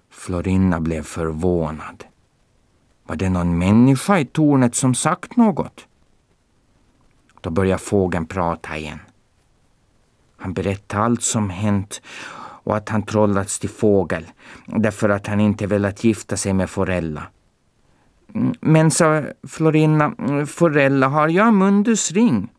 Florinna 0.09 0.79
blev 0.79 1.03
förvånad. 1.03 2.03
Var 3.03 3.15
det 3.15 3.29
någon 3.29 3.57
människa 3.57 4.19
i 4.19 4.25
tornet 4.25 4.75
som 4.75 4.95
sagt 4.95 5.35
något? 5.37 5.87
Då 7.41 7.49
började 7.49 7.81
fågeln 7.81 8.25
prata 8.25 8.77
igen. 8.77 8.99
Han 10.37 10.53
berättade 10.53 11.03
allt 11.03 11.23
som 11.23 11.49
hänt 11.49 12.01
och 12.37 12.77
att 12.77 12.89
han 12.89 13.03
trollats 13.03 13.59
till 13.59 13.69
fågel 13.69 14.25
därför 14.65 15.09
att 15.09 15.27
han 15.27 15.39
inte 15.39 15.67
velat 15.67 16.03
gifta 16.03 16.37
sig 16.37 16.53
med 16.53 16.69
Forella. 16.69 17.27
Men, 18.59 18.91
sa 18.91 19.23
Florina, 19.47 20.15
Forella 20.47 21.07
har 21.07 21.27
ju 21.27 21.39
Amundus 21.39 22.11
ring. 22.11 22.49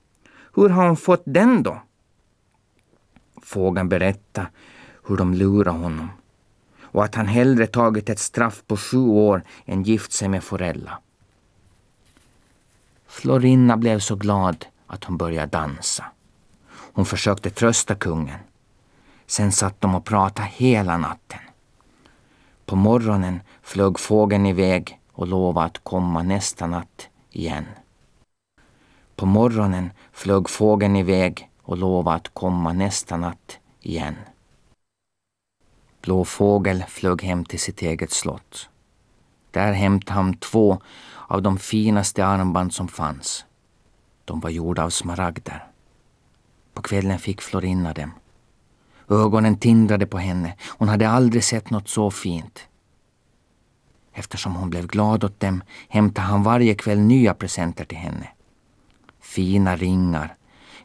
Hur 0.55 0.69
har 0.69 0.87
hon 0.87 0.97
fått 0.97 1.23
den 1.25 1.63
då? 1.63 1.83
Fågeln 3.43 3.89
berättade 3.89 4.49
hur 5.07 5.17
de 5.17 5.35
lurade 5.35 5.79
honom 5.79 6.09
och 6.83 7.05
att 7.05 7.15
han 7.15 7.27
hellre 7.27 7.67
tagit 7.67 8.09
ett 8.09 8.19
straff 8.19 8.63
på 8.67 8.77
sju 8.77 8.99
år 8.99 9.43
än 9.65 9.83
gift 9.83 10.13
sig 10.13 10.29
med 10.29 10.45
Forella. 10.45 10.99
Florinna 13.07 13.77
blev 13.77 13.99
så 13.99 14.17
glad 14.17 14.67
att 14.87 15.05
hon 15.05 15.17
började 15.17 15.47
dansa. 15.47 16.05
Hon 16.69 17.07
försökte 17.07 17.51
trösta 17.51 17.95
kungen. 17.95 18.39
Sen 19.27 19.53
satt 19.53 19.81
de 19.81 19.95
och 19.95 20.05
pratade 20.05 20.49
hela 20.49 20.97
natten. 20.97 21.41
På 22.67 22.77
morgonen 22.77 23.41
flög 23.63 23.99
fågeln 23.99 24.47
iväg 24.47 25.01
och 25.17 25.27
lovade 25.27 25.67
att 25.67 25.85
komma 25.85 26.23
nästa 26.23 26.67
natt 26.67 27.09
igen. 27.31 27.67
På 29.17 29.27
morgonen 29.27 29.91
flög 30.13 30.49
fågeln 30.49 30.97
iväg 30.97 31.51
och 31.63 31.77
lovade 31.77 32.17
att 32.17 32.35
komma 32.35 32.73
nästa 32.73 33.17
natt 33.17 33.59
igen. 33.81 34.17
Blå 36.01 36.25
fågel 36.25 36.85
flög 36.89 37.23
hem 37.23 37.45
till 37.45 37.61
sitt 37.61 37.83
eget 37.83 38.11
slott. 38.11 38.69
Där 39.51 39.73
hämtade 39.73 40.13
han 40.13 40.35
två 40.35 40.81
av 41.29 41.43
de 41.43 41.59
finaste 41.59 42.27
armband 42.27 42.75
som 42.75 42.89
fanns. 42.89 43.45
De 44.25 44.41
var 44.41 44.51
gjorda 44.51 44.85
av 44.85 44.91
smaragder. 44.91 45.67
På 46.75 46.83
kvällen 46.83 47.19
fick 47.19 47.43
Florinna 47.43 47.93
dem. 47.93 48.11
Ögonen 49.09 49.59
tindrade 49.59 50.07
på 50.07 50.19
henne. 50.19 50.55
Hon 50.79 50.89
hade 50.89 51.09
aldrig 51.09 51.45
sett 51.45 51.71
något 51.71 51.89
så 51.89 52.11
fint. 52.11 52.69
Eftersom 54.19 54.55
hon 54.55 54.71
blev 54.71 54.87
glad 54.87 55.25
åt 55.25 55.41
dem 55.41 55.63
hämtade 55.89 56.27
han 56.27 56.43
varje 56.43 56.75
kväll 56.75 56.99
nya 56.99 57.35
presenter 57.35 57.85
till 57.85 57.99
henne. 57.99 58.29
Fina 59.21 59.77
ringar, 59.77 60.35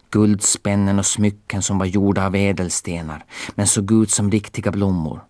guldspännen 0.09 1.00
och 1.00 1.05
smycken 1.05 1.61
som 1.61 1.77
var 1.77 1.85
gjorda 1.85 2.25
av 2.25 2.35
ädelstenar 2.35 3.25
men 3.55 3.67
såg 3.67 3.91
ut 3.91 4.11
som 4.11 4.31
riktiga 4.31 4.71
blommor. 4.71 5.23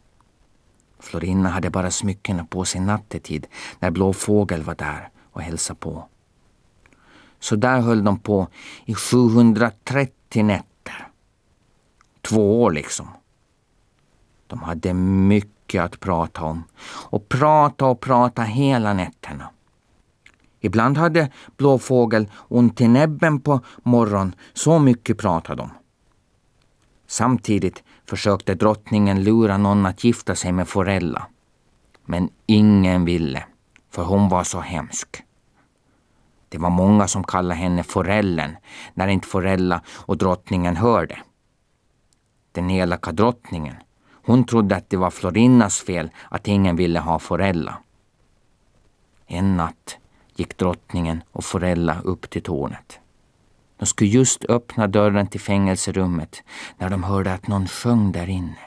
Florinna 0.99 1.49
hade 1.49 1.69
bara 1.69 1.91
smyckena 1.91 2.45
på 2.45 2.65
sig 2.65 2.81
nattetid 2.81 3.47
när 3.79 3.91
Blå 3.91 4.13
fågel 4.13 4.63
var 4.63 4.75
där 4.75 5.09
och 5.31 5.41
hälsade 5.41 5.79
på. 5.79 6.07
Så 7.39 7.55
där 7.55 7.79
höll 7.81 8.03
de 8.03 8.19
på 8.19 8.47
i 8.85 8.95
730 8.95 10.43
nätter. 10.43 11.07
Två 12.21 12.63
år 12.63 12.71
liksom. 12.71 13.07
De 14.51 14.63
hade 14.63 14.93
mycket 14.93 15.83
att 15.83 15.99
prata 15.99 16.43
om 16.43 16.63
och 17.09 17.29
prata 17.29 17.85
och 17.85 17.99
prata 17.99 18.41
hela 18.41 18.93
nätterna. 18.93 19.49
Ibland 20.59 20.97
hade 20.97 21.31
Blåfågel 21.57 22.31
ont 22.47 22.81
i 22.81 22.87
näbben 22.87 23.39
på 23.39 23.59
morgonen, 23.83 24.35
så 24.53 24.79
mycket 24.79 25.17
pratade 25.17 25.61
de. 25.61 25.69
Samtidigt 27.07 27.83
försökte 28.05 28.55
drottningen 28.55 29.23
lura 29.23 29.57
någon 29.57 29.85
att 29.85 30.03
gifta 30.03 30.35
sig 30.35 30.51
med 30.51 30.67
Forella. 30.67 31.27
Men 32.05 32.29
ingen 32.45 33.05
ville, 33.05 33.45
för 33.91 34.03
hon 34.03 34.29
var 34.29 34.43
så 34.43 34.59
hemsk. 34.59 35.23
Det 36.49 36.57
var 36.57 36.69
många 36.69 37.07
som 37.07 37.23
kallade 37.23 37.59
henne 37.59 37.83
Forellen 37.83 38.57
när 38.93 39.07
inte 39.07 39.27
Forella 39.27 39.81
och 39.87 40.17
drottningen 40.17 40.75
hörde. 40.75 41.19
Den 42.51 42.71
elaka 42.71 43.11
drottningen, 43.11 43.75
hon 44.23 44.43
trodde 44.43 44.75
att 44.75 44.89
det 44.89 44.97
var 44.97 45.09
Florinnas 45.09 45.79
fel 45.79 46.09
att 46.29 46.47
ingen 46.47 46.75
ville 46.75 46.99
ha 46.99 47.19
Forella. 47.19 47.77
En 49.27 49.57
natt 49.57 49.97
gick 50.35 50.57
drottningen 50.57 51.23
och 51.31 51.45
Forella 51.45 52.01
upp 52.01 52.29
till 52.29 52.43
tornet. 52.43 52.99
De 53.77 53.85
skulle 53.85 54.09
just 54.09 54.45
öppna 54.45 54.87
dörren 54.87 55.27
till 55.27 55.39
fängelserummet 55.39 56.43
när 56.77 56.89
de 56.89 57.03
hörde 57.03 57.33
att 57.33 57.47
någon 57.47 57.67
sjöng 57.67 58.11
där 58.11 58.29
inne. 58.29 58.59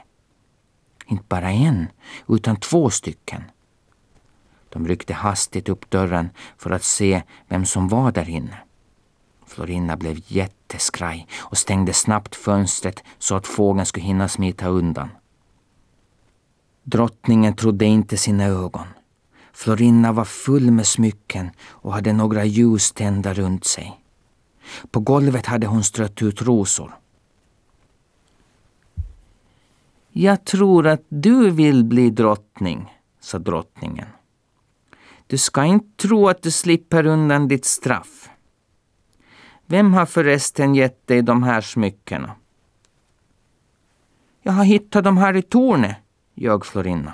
Inte 1.05 1.23
bara 1.27 1.51
en, 1.51 1.87
utan 2.27 2.55
två 2.55 2.89
stycken. 2.89 3.43
De 4.69 4.87
ryckte 4.87 5.13
hastigt 5.13 5.69
upp 5.69 5.89
dörren 5.89 6.29
för 6.57 6.71
att 6.71 6.83
se 6.83 7.23
vem 7.47 7.65
som 7.65 7.87
var 7.87 8.11
där 8.11 8.29
inne. 8.29 8.57
Florinna 9.45 9.97
blev 9.97 10.21
jätteskraj 10.27 11.27
och 11.37 11.57
stängde 11.57 11.93
snabbt 11.93 12.35
fönstret 12.35 13.03
så 13.19 13.35
att 13.35 13.47
fågeln 13.47 13.85
skulle 13.85 14.05
hinna 14.05 14.27
smita 14.27 14.67
undan. 14.67 15.09
Drottningen 16.87 17.55
trodde 17.55 17.85
inte 17.85 18.17
sina 18.17 18.43
ögon. 18.43 18.87
Florinna 19.53 20.11
var 20.11 20.25
full 20.25 20.71
med 20.71 20.87
smycken 20.87 21.49
och 21.61 21.93
hade 21.93 22.13
några 22.13 22.45
ljus 22.45 22.91
tända 22.91 23.33
runt 23.33 23.65
sig. 23.65 23.99
På 24.91 24.99
golvet 24.99 25.45
hade 25.45 25.67
hon 25.67 25.83
strött 25.83 26.21
ut 26.21 26.41
rosor. 26.41 26.95
Jag 30.11 30.45
tror 30.45 30.87
att 30.87 31.03
du 31.09 31.49
vill 31.49 31.83
bli 31.83 32.09
drottning, 32.09 32.93
sa 33.19 33.39
drottningen. 33.39 34.07
Du 35.27 35.37
ska 35.37 35.63
inte 35.63 36.07
tro 36.07 36.29
att 36.29 36.41
du 36.41 36.51
slipper 36.51 37.05
undan 37.05 37.47
ditt 37.47 37.65
straff. 37.65 38.29
Vem 39.65 39.93
har 39.93 40.05
förresten 40.05 40.75
gett 40.75 41.07
dig 41.07 41.21
de 41.21 41.43
här 41.43 41.61
smyckena? 41.61 42.35
Jag 44.41 44.53
har 44.53 44.63
hittat 44.63 45.03
dem 45.03 45.17
här 45.17 45.35
i 45.35 45.41
tornet, 45.41 45.97
ljög 46.35 46.65
Florinna. 46.65 47.13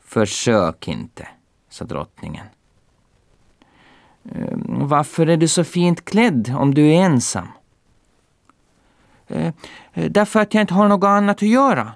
Försök 0.00 0.88
inte, 0.88 1.28
sa 1.68 1.84
drottningen. 1.84 2.46
Ehm, 4.32 4.88
varför 4.88 5.26
är 5.26 5.36
du 5.36 5.48
så 5.48 5.64
fint 5.64 6.04
klädd 6.04 6.54
om 6.58 6.74
du 6.74 6.92
är 6.92 7.00
ensam? 7.02 7.48
Eh, 9.26 9.52
eh, 9.92 10.10
därför 10.10 10.40
att 10.40 10.54
jag 10.54 10.60
inte 10.60 10.74
har 10.74 10.88
något 10.88 11.04
annat 11.04 11.36
att 11.36 11.48
göra, 11.48 11.92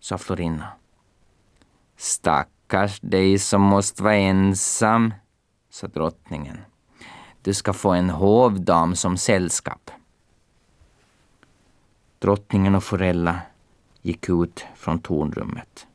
sa 0.00 0.18
Florinna. 0.18 0.68
Stackars 1.96 3.00
dig 3.00 3.38
som 3.38 3.62
måste 3.62 4.02
vara 4.02 4.16
ensam, 4.16 5.14
sa 5.70 5.86
drottningen. 5.86 6.58
Du 7.42 7.54
ska 7.54 7.72
få 7.72 7.90
en 7.90 8.10
hovdam 8.10 8.96
som 8.96 9.16
sällskap. 9.16 9.90
Drottningen 12.18 12.74
och 12.74 12.84
Forella 12.84 13.40
gick 14.06 14.28
ut 14.28 14.64
från 14.74 14.98
tornrummet. 14.98 15.86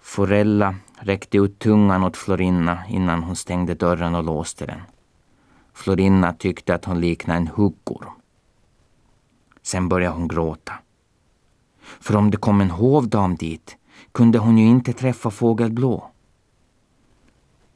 Forella 0.00 0.74
räckte 0.98 1.38
ut 1.38 1.58
tungan 1.58 2.04
åt 2.04 2.16
Florinna 2.16 2.86
innan 2.88 3.22
hon 3.22 3.36
stängde 3.36 3.74
dörren 3.74 4.14
och 4.14 4.24
låste 4.24 4.66
den. 4.66 4.80
Florinna 5.72 6.32
tyckte 6.32 6.74
att 6.74 6.84
hon 6.84 7.00
liknade 7.00 7.38
en 7.38 7.48
huggorm. 7.48 8.12
Sen 9.62 9.88
började 9.88 10.16
hon 10.16 10.28
gråta. 10.28 10.72
För 11.80 12.16
om 12.16 12.30
det 12.30 12.36
kom 12.36 12.60
en 12.60 12.70
hovdam 12.70 13.36
dit 13.36 13.76
kunde 14.12 14.38
hon 14.38 14.58
ju 14.58 14.66
inte 14.66 14.92
träffa 14.92 15.30
Fågelblå. 15.30 16.10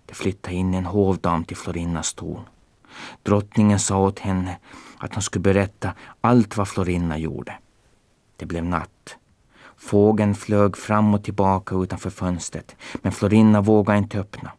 Det 0.06 0.14
flyttade 0.14 0.56
in 0.56 0.74
en 0.74 0.86
hovdam 0.86 1.44
till 1.44 1.56
Florinnas 1.56 2.14
torn. 2.14 2.44
Drottningen 3.22 3.78
sa 3.78 3.98
åt 3.98 4.18
henne 4.18 4.58
att 4.98 5.14
hon 5.14 5.22
skulle 5.22 5.42
berätta 5.42 5.94
allt 6.20 6.56
vad 6.56 6.68
Florinna 6.68 7.18
gjorde. 7.18 7.58
Det 8.42 8.46
blev 8.46 8.64
natt. 8.64 9.16
Fågeln 9.76 10.34
flög 10.34 10.76
fram 10.76 11.14
och 11.14 11.24
tillbaka 11.24 11.74
utanför 11.74 12.10
fönstret 12.10 12.76
men 12.94 13.12
Florinna 13.12 13.60
vågade 13.60 13.98
inte 13.98 14.18
öppna. 14.18 14.52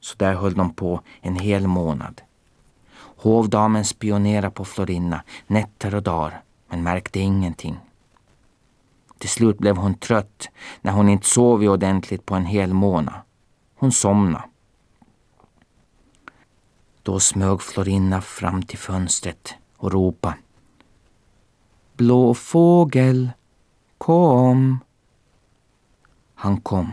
Så 0.00 0.14
där 0.16 0.34
höll 0.34 0.54
de 0.54 0.74
på 0.74 1.00
en 1.20 1.36
hel 1.36 1.66
månad. 1.66 2.22
Hovdamen 3.16 3.84
spionerade 3.84 4.50
på 4.50 4.64
Florinna 4.64 5.22
nätter 5.46 5.94
och 5.94 6.02
dagar 6.02 6.42
men 6.68 6.82
märkte 6.82 7.20
ingenting. 7.20 7.76
Till 9.18 9.30
slut 9.30 9.58
blev 9.58 9.76
hon 9.76 9.94
trött 9.94 10.48
när 10.80 10.92
hon 10.92 11.08
inte 11.08 11.26
sovit 11.26 11.70
ordentligt 11.70 12.26
på 12.26 12.34
en 12.34 12.46
hel 12.46 12.74
månad. 12.74 13.20
Hon 13.74 13.92
somnade. 13.92 14.44
Då 17.02 17.20
smög 17.20 17.62
Florinna 17.62 18.20
fram 18.20 18.62
till 18.62 18.78
fönstret 18.78 19.54
och 19.76 19.92
ropade. 19.92 20.36
Blå 21.98 22.34
fågel, 22.34 23.30
Kom! 23.98 24.78
Han 26.34 26.60
kom. 26.60 26.92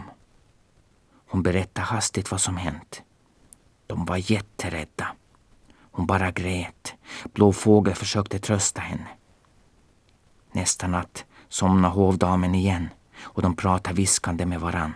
Hon 1.29 1.43
berättade 1.43 1.87
hastigt 1.87 2.31
vad 2.31 2.41
som 2.41 2.57
hänt. 2.57 3.03
De 3.87 4.05
var 4.05 4.31
jätterädda. 4.31 5.07
Hon 5.91 6.05
bara 6.05 6.31
grät. 6.31 6.93
Blå 7.33 7.53
fågel 7.53 7.95
försökte 7.95 8.39
trösta 8.39 8.81
henne. 8.81 9.07
Nästa 10.51 10.87
natt 10.87 11.25
somnade 11.49 11.93
hovdamen 11.93 12.55
igen 12.55 12.89
och 13.21 13.41
de 13.41 13.55
pratade 13.55 13.95
viskande 13.95 14.45
med 14.45 14.61
varann. 14.61 14.93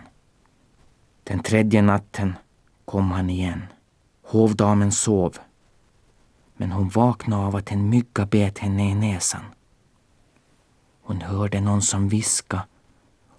Den 1.24 1.42
tredje 1.42 1.82
natten 1.82 2.34
kom 2.84 3.10
han 3.10 3.30
igen. 3.30 3.66
Hovdamen 4.22 4.92
sov. 4.92 5.38
Men 6.56 6.72
hon 6.72 6.88
vaknade 6.88 7.46
av 7.46 7.56
att 7.56 7.72
en 7.72 7.88
mygga 7.88 8.26
bet 8.26 8.58
henne 8.58 8.90
i 8.90 8.94
näsan. 8.94 9.44
Hon 11.10 11.20
hörde 11.20 11.60
någon 11.60 11.82
som 11.82 12.08
viska 12.08 12.62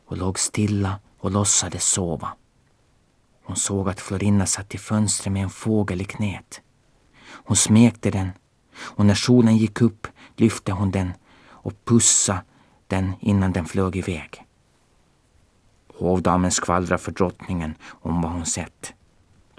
och 0.06 0.18
låg 0.18 0.40
stilla 0.40 1.00
och 1.20 1.32
låtsades 1.32 1.84
sova. 1.84 2.34
Hon 3.44 3.56
såg 3.56 3.90
att 3.90 4.00
Florina 4.00 4.46
satt 4.46 4.76
i 4.76 4.78
fönstret 4.78 5.34
med 5.34 5.44
en 5.44 5.50
fågel 5.50 6.02
i 6.02 6.06
knät. 6.06 6.62
Hon 7.24 7.58
smekte 7.58 8.12
den 8.12 8.30
och 8.76 9.06
när 9.06 9.16
solen 9.16 9.58
gick 9.58 9.82
upp 9.82 10.08
lyfte 10.36 10.72
hon 10.72 10.92
den 10.92 11.14
och 11.48 11.86
pussade 11.86 12.42
den 12.88 13.14
innan 13.20 13.54
den 13.54 13.66
flög 13.66 13.96
iväg. 13.96 14.46
Hovdamen 16.00 16.52
skvallrade 16.52 17.02
för 17.02 17.12
drottningen 17.12 17.76
om 17.90 18.22
vad 18.22 18.32
hon 18.32 18.46
sett. 18.46 18.94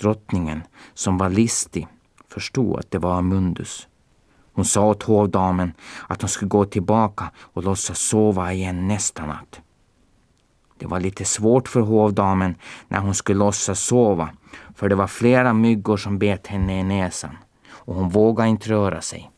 Drottningen, 0.01 0.63
som 0.95 1.19
var 1.19 1.31
listig, 1.31 1.89
förstod 2.29 2.79
att 2.79 2.91
det 2.91 2.99
var 2.99 3.19
Amundus 3.19 3.89
hon 4.53 4.65
sa 4.65 4.87
åt 4.87 5.03
hovdamen 5.03 5.73
att 6.09 6.23
hon 6.23 6.29
skulle 6.29 6.49
gå 6.49 6.65
tillbaka 6.65 7.31
och 7.39 7.63
låtsas 7.63 7.99
sova 7.99 8.53
igen 8.53 8.89
nästa 8.89 9.27
natt. 9.27 9.61
Det 10.79 10.87
var 10.87 11.01
lite 11.01 11.25
svårt 11.25 11.69
för 11.69 11.81
hovdamen 11.81 12.55
när 12.89 12.99
hon 12.99 13.15
skulle 13.15 13.39
låtsas 13.39 13.81
sova 13.81 14.31
för 14.75 14.89
det 14.89 14.95
var 14.95 15.07
flera 15.07 15.53
myggor 15.53 15.97
som 15.97 16.19
bet 16.19 16.47
henne 16.47 16.81
i 16.81 16.83
näsan 16.83 17.39
och 17.69 17.95
hon 17.95 18.09
vågade 18.09 18.49
inte 18.49 18.69
röra 18.69 19.01
sig. 19.01 19.31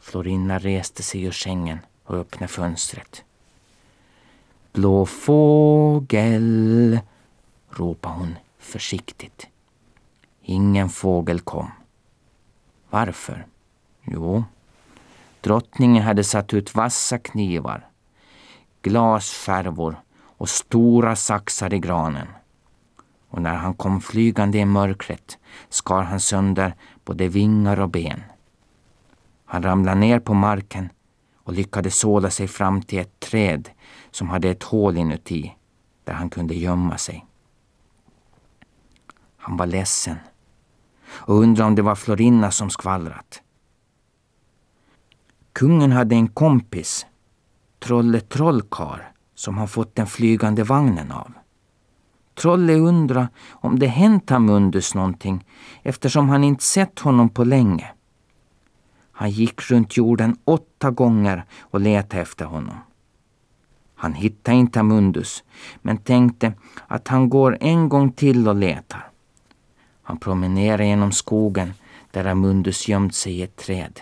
Florina 0.00 0.58
reste 0.58 1.02
sig 1.02 1.22
ur 1.22 1.32
sängen 1.32 1.78
och 2.04 2.16
öppnade 2.16 2.52
fönstret. 2.52 3.24
Blå 4.72 5.06
fågel, 5.06 7.00
ropade 7.70 8.14
hon 8.14 8.34
försiktigt. 8.58 9.46
Ingen 10.42 10.88
fågel 10.88 11.40
kom. 11.40 11.70
Varför? 12.90 13.46
Jo, 14.12 14.44
Drottningen 15.40 16.02
hade 16.02 16.24
satt 16.24 16.54
ut 16.54 16.74
vassa 16.74 17.18
knivar, 17.18 17.86
glasskärvor 18.82 19.96
och 20.20 20.48
stora 20.48 21.16
saxar 21.16 21.74
i 21.74 21.78
granen. 21.78 22.26
Och 23.28 23.42
när 23.42 23.54
han 23.54 23.74
kom 23.74 24.00
flygande 24.00 24.58
i 24.58 24.64
mörkret 24.64 25.38
skar 25.68 26.02
han 26.02 26.20
sönder 26.20 26.74
både 27.04 27.28
vingar 27.28 27.80
och 27.80 27.90
ben. 27.90 28.22
Han 29.44 29.62
ramlade 29.62 30.00
ner 30.00 30.20
på 30.20 30.34
marken 30.34 30.88
och 31.44 31.52
lyckades 31.52 31.98
såla 31.98 32.30
sig 32.30 32.48
fram 32.48 32.82
till 32.82 32.98
ett 32.98 33.20
träd 33.20 33.68
som 34.10 34.28
hade 34.28 34.50
ett 34.50 34.62
hål 34.62 34.96
inuti 34.96 35.54
där 36.04 36.12
han 36.12 36.30
kunde 36.30 36.54
gömma 36.54 36.98
sig. 36.98 37.26
Han 39.36 39.56
var 39.56 39.66
ledsen 39.66 40.16
och 41.08 41.34
undrade 41.34 41.68
om 41.68 41.74
det 41.74 41.82
var 41.82 41.94
Florinna 41.94 42.50
som 42.50 42.70
skvallrat. 42.70 43.42
Kungen 45.52 45.92
hade 45.92 46.14
en 46.14 46.28
kompis, 46.28 47.06
Trolle 47.78 48.20
Trollkar, 48.20 49.12
som 49.34 49.58
han 49.58 49.68
fått 49.68 49.94
den 49.94 50.06
flygande 50.06 50.64
vagnen 50.64 51.12
av. 51.12 51.32
Trolle 52.34 52.74
undrade 52.74 53.28
om 53.50 53.78
det 53.78 53.86
hänt 53.86 54.30
Amundus 54.30 54.94
någonting 54.94 55.44
eftersom 55.82 56.28
han 56.28 56.44
inte 56.44 56.64
sett 56.64 56.98
honom 56.98 57.28
på 57.28 57.44
länge. 57.44 57.90
Han 59.12 59.30
gick 59.30 59.70
runt 59.70 59.96
jorden 59.96 60.36
åtta 60.44 60.90
gånger 60.90 61.44
och 61.60 61.80
letade 61.80 62.22
efter 62.22 62.44
honom. 62.44 62.76
Han 63.94 64.14
hittade 64.14 64.56
inte 64.56 64.80
Amundus, 64.80 65.44
men 65.82 65.98
tänkte 65.98 66.52
att 66.86 67.08
han 67.08 67.28
går 67.28 67.58
en 67.60 67.88
gång 67.88 68.12
till 68.12 68.48
och 68.48 68.56
letar. 68.56 69.08
Han 70.02 70.18
promenerade 70.18 70.86
genom 70.86 71.12
skogen 71.12 71.72
där 72.10 72.24
Amundus 72.24 72.88
gömt 72.88 73.14
sig 73.14 73.32
i 73.32 73.42
ett 73.42 73.56
träd. 73.56 74.00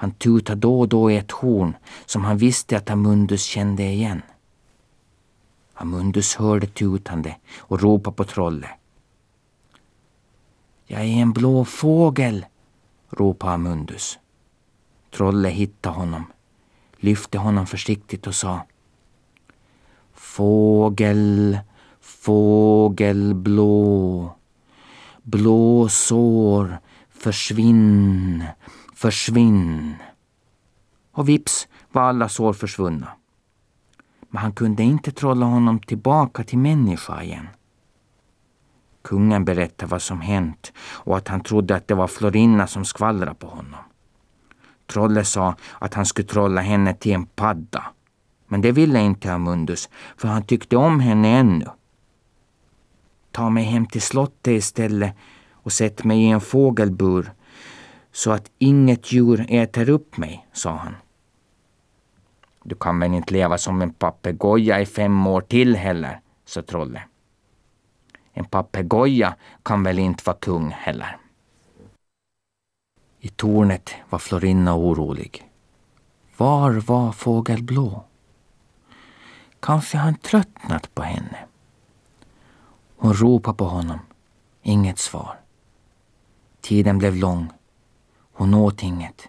Han 0.00 0.10
tutade 0.10 0.60
då 0.60 0.80
och 0.80 0.88
då 0.88 1.10
i 1.10 1.16
ett 1.16 1.30
horn 1.30 1.76
som 2.06 2.24
han 2.24 2.36
visste 2.36 2.76
att 2.76 2.90
Amundus 2.90 3.42
kände 3.42 3.82
igen. 3.82 4.22
Amundus 5.74 6.34
hörde 6.34 6.66
tutande 6.66 7.36
och 7.58 7.80
ropade 7.80 8.16
på 8.16 8.24
Trolle. 8.24 8.70
Jag 10.86 11.00
är 11.00 11.04
en 11.06 11.32
blå 11.32 11.64
fågel, 11.64 12.46
ropade 13.10 13.52
Amundus. 13.52 14.18
Trolle 15.10 15.48
hittade 15.48 15.94
honom, 15.96 16.24
lyfte 16.96 17.38
honom 17.38 17.66
försiktigt 17.66 18.26
och 18.26 18.34
sa 18.34 18.66
Fågel, 20.14 21.58
fågel 22.00 23.34
blå, 23.34 24.34
blå 25.22 25.88
sår, 25.88 26.78
försvinn, 27.10 28.44
försvinn. 29.00 29.94
Och 31.12 31.28
vips 31.28 31.68
var 31.92 32.02
alla 32.02 32.28
sår 32.28 32.52
försvunna. 32.52 33.08
Men 34.28 34.42
han 34.42 34.52
kunde 34.52 34.82
inte 34.82 35.12
trolla 35.12 35.46
honom 35.46 35.78
tillbaka 35.78 36.44
till 36.44 36.58
människa 36.58 37.22
igen. 37.22 37.48
Kungen 39.02 39.44
berättade 39.44 39.90
vad 39.90 40.02
som 40.02 40.20
hänt 40.20 40.72
och 40.78 41.16
att 41.16 41.28
han 41.28 41.40
trodde 41.40 41.76
att 41.76 41.88
det 41.88 41.94
var 41.94 42.06
Florinna 42.06 42.66
som 42.66 42.84
skvallrade 42.84 43.34
på 43.34 43.46
honom. 43.46 43.80
Trollet 44.86 45.26
sa 45.26 45.54
att 45.78 45.94
han 45.94 46.06
skulle 46.06 46.28
trolla 46.28 46.60
henne 46.60 46.94
till 46.94 47.12
en 47.12 47.26
padda. 47.26 47.84
Men 48.48 48.60
det 48.60 48.72
ville 48.72 49.00
inte 49.00 49.32
Amundus, 49.32 49.88
för 50.16 50.28
han 50.28 50.42
tyckte 50.42 50.76
om 50.76 51.00
henne 51.00 51.28
ännu. 51.28 51.66
Ta 53.30 53.50
mig 53.50 53.64
hem 53.64 53.86
till 53.86 54.02
slottet 54.02 54.52
istället 54.52 55.16
och 55.52 55.72
sätt 55.72 56.04
mig 56.04 56.22
i 56.22 56.28
en 56.28 56.40
fågelbur 56.40 57.32
så 58.12 58.30
att 58.30 58.50
inget 58.58 59.12
djur 59.12 59.46
äter 59.48 59.88
upp 59.88 60.16
mig, 60.16 60.46
sa 60.52 60.70
han. 60.70 60.96
Du 62.62 62.74
kan 62.74 63.00
väl 63.00 63.14
inte 63.14 63.32
leva 63.32 63.58
som 63.58 63.82
en 63.82 63.92
papegoja 63.92 64.80
i 64.80 64.86
fem 64.86 65.26
år 65.26 65.40
till 65.40 65.76
heller, 65.76 66.20
sa 66.44 66.62
trollet. 66.62 67.02
En 68.32 68.44
papegoja 68.44 69.36
kan 69.62 69.82
väl 69.82 69.98
inte 69.98 70.22
vara 70.26 70.36
kung 70.36 70.70
heller. 70.70 71.16
I 73.20 73.28
tornet 73.28 73.94
var 74.10 74.18
Florinna 74.18 74.74
orolig. 74.74 75.50
Var 76.36 76.70
var 76.70 77.12
Fågel 77.12 77.62
Blå? 77.62 78.04
Kanske 79.60 79.98
han 79.98 80.14
tröttnat 80.14 80.94
på 80.94 81.02
henne. 81.02 81.38
Hon 82.96 83.14
ropade 83.14 83.56
på 83.56 83.64
honom. 83.64 83.98
Inget 84.62 84.98
svar. 84.98 85.40
Tiden 86.60 86.98
blev 86.98 87.16
lång. 87.16 87.52
Hon 88.40 88.54
åt 88.54 88.82
inget. 88.82 89.28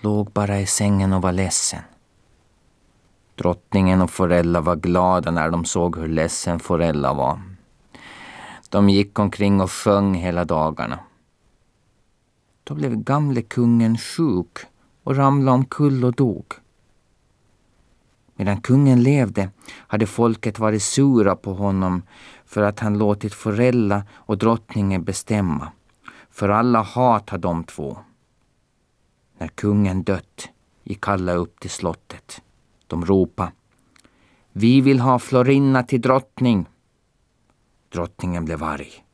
Låg 0.00 0.30
bara 0.32 0.60
i 0.60 0.66
sängen 0.66 1.12
och 1.12 1.22
var 1.22 1.32
ledsen. 1.32 1.82
Drottningen 3.34 4.02
och 4.02 4.10
Forella 4.10 4.60
var 4.60 4.76
glada 4.76 5.30
när 5.30 5.50
de 5.50 5.64
såg 5.64 5.98
hur 5.98 6.08
ledsen 6.08 6.60
Forella 6.60 7.14
var. 7.14 7.40
De 8.68 8.88
gick 8.88 9.18
omkring 9.18 9.60
och 9.60 9.70
sjöng 9.70 10.14
hela 10.14 10.44
dagarna. 10.44 10.98
Då 12.64 12.74
blev 12.74 12.96
gamle 12.96 13.42
kungen 13.42 13.98
sjuk 13.98 14.58
och 15.02 15.16
ramlade 15.16 15.54
omkull 15.54 16.04
och 16.04 16.14
dog. 16.14 16.54
Medan 18.36 18.60
kungen 18.60 19.02
levde 19.02 19.50
hade 19.68 20.06
folket 20.06 20.58
varit 20.58 20.82
sura 20.82 21.36
på 21.36 21.54
honom 21.54 22.02
för 22.46 22.62
att 22.62 22.80
han 22.80 22.98
låtit 22.98 23.34
Forella 23.34 24.02
och 24.12 24.38
drottningen 24.38 25.04
bestämma. 25.04 25.72
För 26.30 26.48
alla 26.48 26.82
hatade 26.82 27.42
de 27.42 27.64
två. 27.64 27.98
När 29.44 29.48
kungen 29.48 30.02
dött 30.02 30.48
gick 30.84 31.08
alla 31.08 31.32
upp 31.32 31.60
till 31.60 31.70
slottet. 31.70 32.42
De 32.86 33.04
ropade. 33.06 33.52
Vi 34.52 34.80
vill 34.80 35.00
ha 35.00 35.18
Florinna 35.18 35.82
till 35.82 36.00
drottning. 36.00 36.66
Drottningen 37.92 38.44
blev 38.44 38.64
arg. 38.64 39.04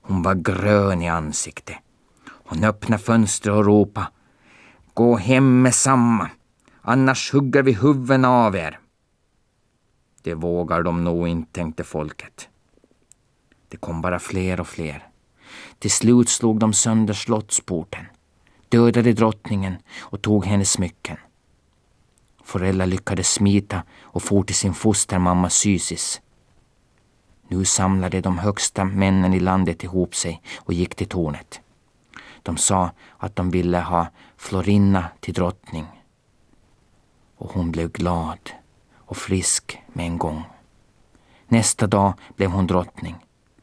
Hon 0.00 0.22
var 0.22 0.34
grön 0.34 1.02
i 1.02 1.08
ansiktet. 1.08 1.76
Hon 2.26 2.64
öppnade 2.64 3.02
fönstret 3.02 3.54
och 3.54 3.64
ropade. 3.64 4.06
Gå 4.94 5.16
hem 5.16 5.62
med 5.62 5.74
samma, 5.74 6.30
annars 6.80 7.32
hugger 7.32 7.62
vi 7.62 7.72
huvuden 7.72 8.24
av 8.24 8.56
er. 8.56 8.78
Det 10.22 10.34
vågar 10.34 10.82
de 10.82 11.04
nog 11.04 11.28
inte, 11.28 11.52
tänkte 11.52 11.84
folket. 11.84 12.48
Det 13.68 13.76
kom 13.76 14.00
bara 14.00 14.18
fler 14.18 14.60
och 14.60 14.68
fler. 14.68 15.08
Till 15.78 15.90
slut 15.90 16.28
slog 16.28 16.58
de 16.58 16.72
sönder 16.72 17.14
slottsporten, 17.14 18.06
dödade 18.72 19.12
drottningen 19.12 19.76
och 20.00 20.22
tog 20.22 20.46
hennes 20.46 20.70
smycken. 20.70 21.16
Forella 22.44 22.86
lyckades 22.86 23.32
smita 23.32 23.82
och 24.02 24.22
for 24.22 24.42
till 24.42 24.54
sin 24.54 24.74
fostermamma 24.74 25.50
Sysis. 25.50 26.20
Nu 27.48 27.64
samlade 27.64 28.20
de 28.20 28.38
högsta 28.38 28.84
männen 28.84 29.34
i 29.34 29.40
landet 29.40 29.84
ihop 29.84 30.14
sig 30.14 30.42
och 30.56 30.72
gick 30.72 30.94
till 30.94 31.08
tornet. 31.08 31.60
De 32.42 32.56
sa 32.56 32.90
att 33.18 33.36
de 33.36 33.50
ville 33.50 33.80
ha 33.80 34.06
Florinna 34.36 35.08
till 35.20 35.34
drottning. 35.34 35.86
Och 37.36 37.52
hon 37.52 37.72
blev 37.72 37.92
glad 37.92 38.50
och 38.96 39.16
frisk 39.16 39.78
med 39.86 40.06
en 40.06 40.18
gång. 40.18 40.44
Nästa 41.48 41.86
dag 41.86 42.14
blev 42.36 42.50
hon 42.50 42.66
drottning. 42.66 43.16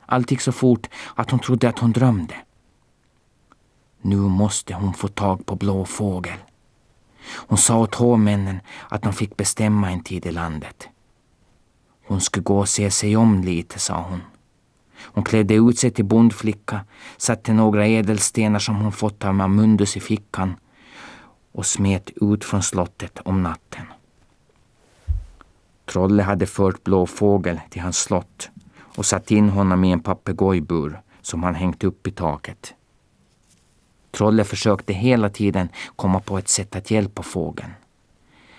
Allt 0.05 0.31
gick 0.31 0.41
så 0.41 0.51
fort 0.51 0.87
att 1.15 1.31
hon 1.31 1.39
trodde 1.39 1.69
att 1.69 1.79
hon 1.79 1.91
drömde. 1.91 2.35
Nu 4.01 4.17
måste 4.17 4.73
hon 4.73 4.93
få 4.93 5.07
tag 5.07 5.45
på 5.45 5.55
Blå 5.55 5.85
fågel. 5.85 6.37
Hon 7.47 7.57
sa 7.57 7.77
åt 7.77 7.95
hovmännen 7.95 8.59
att 8.89 9.01
de 9.01 9.13
fick 9.13 9.37
bestämma 9.37 9.91
en 9.91 10.03
tid 10.03 10.25
i 10.25 10.31
landet. 10.31 10.89
Hon 12.07 12.21
skulle 12.21 12.43
gå 12.43 12.59
och 12.59 12.69
se 12.69 12.91
sig 12.91 13.17
om 13.17 13.43
lite, 13.43 13.79
sa 13.79 14.01
hon. 14.09 14.21
Hon 15.01 15.23
klädde 15.23 15.53
ut 15.53 15.79
sig 15.79 15.91
till 15.91 16.05
bondflicka, 16.05 16.85
satte 17.17 17.53
några 17.53 17.85
ädelstenar 17.85 18.59
som 18.59 18.75
hon 18.75 18.91
fått 18.91 19.25
av 19.25 19.35
Mamundus 19.35 19.97
i 19.97 19.99
fickan 19.99 20.55
och 21.51 21.65
smet 21.65 22.09
ut 22.15 22.45
från 22.45 22.63
slottet 22.63 23.19
om 23.25 23.43
natten. 23.43 23.85
Trolle 25.85 26.23
hade 26.23 26.45
fört 26.45 26.83
Blå 26.83 27.05
fågel 27.05 27.59
till 27.69 27.81
hans 27.81 27.97
slott 27.97 28.49
och 28.95 29.05
satt 29.05 29.31
in 29.31 29.49
honom 29.49 29.83
i 29.83 29.91
en 29.91 29.99
papegojbur 29.99 31.01
som 31.21 31.43
han 31.43 31.55
hängt 31.55 31.83
upp 31.83 32.07
i 32.07 32.11
taket. 32.11 32.73
Trolle 34.19 34.43
försökte 34.43 34.93
hela 34.93 35.29
tiden 35.29 35.69
komma 35.95 36.19
på 36.19 36.37
ett 36.37 36.47
sätt 36.49 36.75
att 36.75 36.91
hjälpa 36.91 37.23
fågeln. 37.23 37.71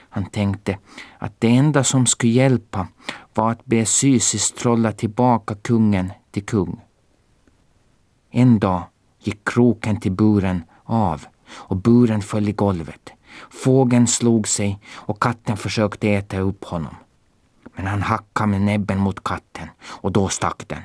Han 0.09 0.27
tänkte 0.27 0.79
att 1.19 1.33
det 1.39 1.49
enda 1.49 1.85
som 1.85 2.07
skulle 2.07 2.33
hjälpa 2.33 2.89
var 3.35 3.51
att 3.51 3.65
be 3.65 3.87
Sysis 3.87 4.53
trolla 4.53 4.93
tillbaka 4.93 5.55
kungen 5.55 6.13
till 6.31 6.47
kung. 6.47 6.81
En 8.31 8.59
dag 8.59 8.83
gick 9.19 9.41
kroken 9.45 10.01
till 10.01 10.13
buren 10.13 10.65
av 10.85 11.27
och 11.51 11.77
buren 11.77 12.23
föll 12.23 12.49
i 12.49 12.53
golvet. 12.53 13.13
Fågeln 13.51 14.07
slog 14.07 14.49
sig 14.49 14.81
och 14.95 15.23
katten 15.23 15.57
försökte 15.57 16.09
äta 16.09 16.39
upp 16.39 16.65
honom. 16.65 16.95
Men 17.77 17.87
han 17.87 18.03
hackade 18.03 18.51
med 18.51 18.61
näbben 18.61 18.99
mot 18.99 19.25
katten 19.25 19.69
och 19.83 20.13
då 20.13 20.29
stack 20.29 20.69
den. 20.69 20.83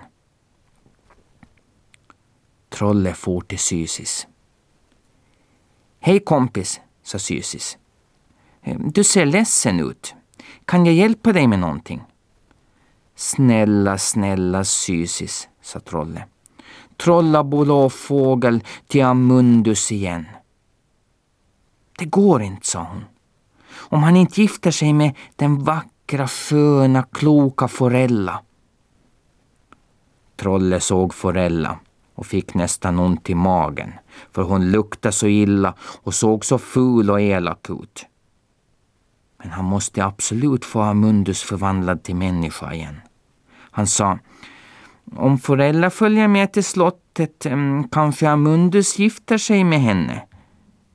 Trolle 2.70 3.14
for 3.14 3.42
till 3.42 3.60
Sysis. 3.60 4.28
Hej 6.06 6.20
kompis, 6.20 6.82
sa 7.04 7.20
Sysis. 7.20 7.78
Ehm, 8.62 8.92
du 8.92 9.04
ser 9.04 9.26
ledsen 9.26 9.80
ut. 9.80 10.16
Kan 10.66 10.86
jag 10.86 10.96
hjälpa 10.96 11.34
dig 11.34 11.48
med 11.48 11.60
någonting? 11.60 12.02
Snälla, 13.16 13.98
snälla 13.98 14.64
Sysis, 14.64 15.50
sa 15.62 15.80
trollet. 15.80 16.24
Trolla 16.98 17.44
blå 17.44 17.90
fågel 17.90 18.64
till 18.88 19.04
Amundus 19.04 19.92
igen. 19.92 20.26
Det 21.98 22.06
går 22.06 22.42
inte, 22.42 22.68
sa 22.68 22.84
hon. 22.84 23.06
Om 23.76 24.04
han 24.04 24.16
inte 24.16 24.42
gifter 24.42 24.72
sig 24.72 24.94
med 24.94 25.16
den 25.36 25.64
vackra, 25.64 26.28
sköna, 26.28 27.04
kloka 27.04 27.68
Forella. 27.68 28.42
Trolle 30.36 30.80
såg 30.80 31.14
Forella 31.14 31.80
och 32.16 32.26
fick 32.26 32.54
nästan 32.54 33.00
ont 33.00 33.30
i 33.30 33.36
magen, 33.36 33.94
för 34.32 34.42
hon 34.42 34.72
luktade 34.72 35.12
så 35.12 35.28
illa 35.28 35.74
och 35.80 36.14
såg 36.14 36.46
så 36.46 36.58
ful 36.58 37.12
och 37.12 37.22
elak 37.22 37.70
ut. 37.70 38.06
Men 39.38 39.52
han 39.52 39.66
måste 39.66 40.06
absolut 40.06 40.66
få 40.66 40.82
Amundus 40.82 41.44
förvandlad 41.44 42.04
till 42.04 42.16
människa 42.16 42.74
igen. 42.74 43.02
Han 43.72 43.88
sa, 43.88 44.20
om 45.16 45.38
föräldrar 45.38 45.90
följer 45.90 46.28
med 46.28 46.54
till 46.54 46.64
slottet 46.64 47.46
kanske 47.92 48.30
Amundus 48.30 49.00
gifter 49.00 49.38
sig 49.38 49.64
med 49.64 49.82
henne, 49.82 50.22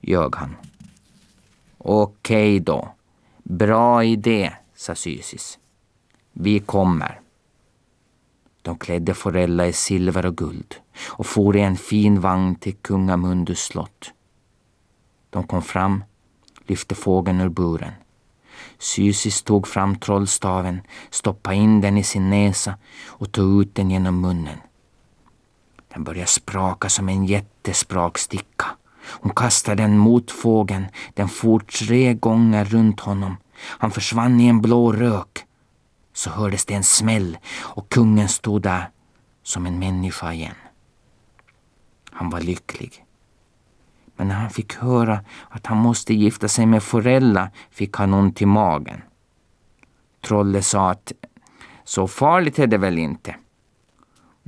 ljög 0.00 0.36
han. 0.36 0.56
Okej 1.78 2.60
då. 2.60 2.94
Bra 3.42 4.04
idé, 4.04 4.52
sa 4.76 4.94
Sysis. 4.94 5.58
Vi 6.32 6.60
kommer. 6.60 7.20
De 8.62 8.78
klädde 8.78 9.14
Forella 9.14 9.66
i 9.66 9.72
silver 9.72 10.26
och 10.26 10.36
guld 10.36 10.74
och 11.06 11.26
for 11.26 11.56
i 11.56 11.60
en 11.60 11.76
fin 11.76 12.20
vagn 12.20 12.54
till 12.54 12.74
kungamundus 12.74 13.60
slott. 13.60 14.12
De 15.30 15.46
kom 15.46 15.62
fram, 15.62 16.04
lyfte 16.66 16.94
fågeln 16.94 17.40
ur 17.40 17.48
buren. 17.48 17.92
Sysis 18.78 19.42
tog 19.42 19.68
fram 19.68 19.98
trollstaven, 19.98 20.80
stoppade 21.10 21.56
in 21.56 21.80
den 21.80 21.96
i 21.96 22.04
sin 22.04 22.30
näsa 22.30 22.74
och 23.06 23.32
tog 23.32 23.62
ut 23.62 23.74
den 23.74 23.90
genom 23.90 24.20
munnen. 24.20 24.58
Den 25.94 26.04
började 26.04 26.26
spraka 26.26 26.88
som 26.88 27.08
en 27.08 27.26
jättespraksticka. 27.26 28.66
Hon 29.20 29.34
kastade 29.34 29.82
den 29.82 29.98
mot 29.98 30.30
fågeln. 30.30 30.86
Den 31.14 31.28
for 31.28 31.58
tre 31.60 32.14
gånger 32.14 32.64
runt 32.64 33.00
honom. 33.00 33.36
Han 33.56 33.90
försvann 33.90 34.40
i 34.40 34.46
en 34.46 34.60
blå 34.60 34.92
rök. 34.92 35.44
Så 36.20 36.30
hördes 36.30 36.66
det 36.66 36.74
en 36.74 36.84
smäll 36.84 37.38
och 37.60 37.88
kungen 37.88 38.28
stod 38.28 38.62
där 38.62 38.90
som 39.42 39.66
en 39.66 39.78
människa 39.78 40.32
igen. 40.32 40.54
Han 42.10 42.30
var 42.30 42.40
lycklig. 42.40 43.04
Men 44.16 44.28
när 44.28 44.34
han 44.34 44.50
fick 44.50 44.74
höra 44.74 45.24
att 45.48 45.66
han 45.66 45.78
måste 45.78 46.14
gifta 46.14 46.48
sig 46.48 46.66
med 46.66 46.82
Forella 46.82 47.50
fick 47.70 47.96
han 47.96 48.14
ont 48.14 48.42
i 48.42 48.46
magen. 48.46 49.02
Trolle 50.20 50.62
sa 50.62 50.90
att 50.90 51.12
så 51.84 52.08
farligt 52.08 52.58
är 52.58 52.66
det 52.66 52.78
väl 52.78 52.98
inte? 52.98 53.36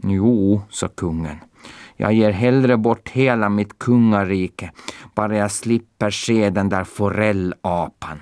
Jo, 0.02 0.62
sa 0.70 0.88
kungen. 0.88 1.38
Jag 1.96 2.12
ger 2.12 2.30
hellre 2.30 2.76
bort 2.76 3.08
hela 3.08 3.48
mitt 3.48 3.78
kungarike, 3.78 4.72
bara 5.14 5.36
jag 5.36 5.50
slipper 5.50 6.10
se 6.10 6.50
den 6.50 6.68
där 6.68 6.84
forellapan. 6.84 8.20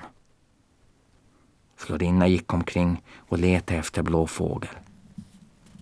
Florinna 1.81 2.27
gick 2.27 2.53
omkring 2.53 3.03
och 3.29 3.39
letade 3.39 3.81
efter 3.81 4.03
Blå 4.03 4.27
fågel. 4.27 4.71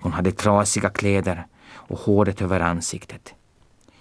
Hon 0.01 0.13
hade 0.13 0.33
trasiga 0.33 0.91
kläder 0.91 1.47
och 1.71 1.99
håret 1.99 2.43
över 2.43 2.61
ansiktet. 2.61 3.35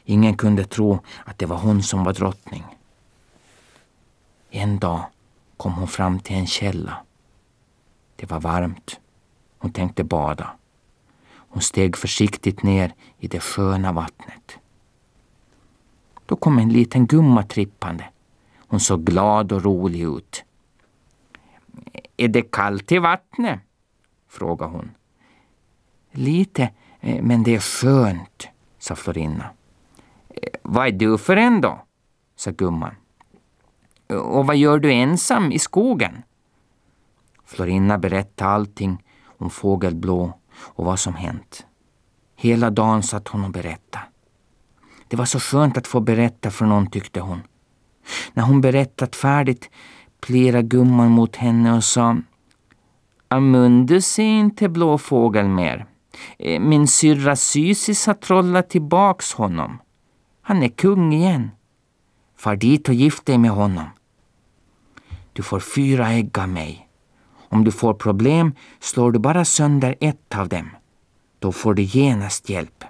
Ingen 0.03 0.37
kunde 0.37 0.65
tro 0.65 0.99
att 1.25 1.39
det 1.39 1.45
var 1.45 1.57
hon 1.57 1.83
som 1.83 2.03
var 2.03 2.13
drottning. 2.13 2.63
En 4.49 4.79
dag 4.79 5.05
kom 5.57 5.73
hon 5.73 5.87
fram 5.87 6.19
till 6.19 6.35
en 6.35 6.47
källa. 6.47 6.97
Det 8.15 8.29
var 8.29 8.39
varmt. 8.39 8.99
Hon 9.57 9.71
tänkte 9.71 10.03
bada. 10.03 10.51
Hon 11.29 11.61
steg 11.61 11.97
försiktigt 11.97 12.63
ner 12.63 12.93
i 13.19 13.27
det 13.27 13.39
sköna 13.39 13.91
vattnet. 13.91 14.57
Då 16.25 16.35
kom 16.35 16.59
en 16.59 16.73
liten 16.73 17.07
gumma 17.07 17.43
trippande. 17.43 18.05
Hon 18.57 18.79
såg 18.79 19.03
glad 19.03 19.51
och 19.51 19.63
rolig 19.63 20.01
ut. 20.01 20.43
Är 22.17 22.27
det 22.27 22.41
kallt 22.41 22.91
i 22.91 22.97
vattnet? 22.97 23.59
frågade 24.29 24.71
hon. 24.71 24.91
Lite, 26.11 26.71
eh, 26.99 27.23
men 27.23 27.43
det 27.43 27.55
är 27.55 27.59
skönt, 27.59 28.47
sa 28.79 28.95
Florinna. 28.95 29.49
Eh, 30.29 30.49
vad 30.61 30.87
är 30.87 30.91
du 30.91 31.17
för 31.17 31.37
en 31.37 31.61
då? 31.61 31.83
sa 32.35 32.51
gumman. 32.51 32.95
Eh, 34.07 34.17
och 34.17 34.45
vad 34.45 34.57
gör 34.57 34.79
du 34.79 34.91
ensam 34.91 35.51
i 35.51 35.59
skogen? 35.59 36.23
Florinna 37.45 37.97
berättade 37.97 38.49
allting 38.49 39.03
om 39.37 39.49
Fågelblå 39.49 40.39
och 40.59 40.85
vad 40.85 40.99
som 40.99 41.15
hänt. 41.15 41.65
Hela 42.35 42.69
dagen 42.69 43.03
satt 43.03 43.27
hon 43.27 43.43
och 43.43 43.51
berättade. 43.51 44.05
Det 45.07 45.17
var 45.17 45.25
så 45.25 45.39
skönt 45.39 45.77
att 45.77 45.87
få 45.87 45.99
berätta 45.99 46.51
för 46.51 46.65
någon, 46.65 46.87
tyckte 46.87 47.19
hon. 47.19 47.41
När 48.33 48.43
hon 48.43 48.61
berättat 48.61 49.15
färdigt 49.15 49.69
flera 50.27 50.61
gumman 50.61 51.11
mot 51.11 51.35
henne 51.35 51.73
och 51.73 51.83
sa 51.83 52.17
Amundus 53.27 54.19
är 54.19 54.23
inte 54.23 54.69
blå 54.69 54.97
fågel 54.97 55.47
mer. 55.47 55.85
Eh, 56.39 56.59
min 56.59 56.87
syrra 56.87 57.35
Sysis 57.35 58.07
har 58.07 58.13
trollat 58.13 58.69
tillbaks 58.69 59.33
honom. 59.33 59.77
Han 60.41 60.63
är 60.63 60.69
kung 60.69 61.13
igen. 61.13 61.51
Far 62.37 62.55
dit 62.55 62.89
och 62.89 62.93
gift 62.93 63.25
dig 63.25 63.37
med 63.37 63.51
honom. 63.51 63.85
Du 65.33 65.43
får 65.43 65.59
fyra 65.59 66.09
ägg 66.09 66.39
av 66.39 66.49
mig. 66.49 66.87
Om 67.49 67.63
du 67.63 67.71
får 67.71 67.93
problem 67.93 68.53
slår 68.79 69.11
du 69.11 69.19
bara 69.19 69.45
sönder 69.45 69.95
ett 69.99 70.35
av 70.35 70.49
dem. 70.49 70.69
Då 71.39 71.51
får 71.51 71.73
du 71.73 71.83
genast 71.83 72.49
hjälp. 72.49 72.83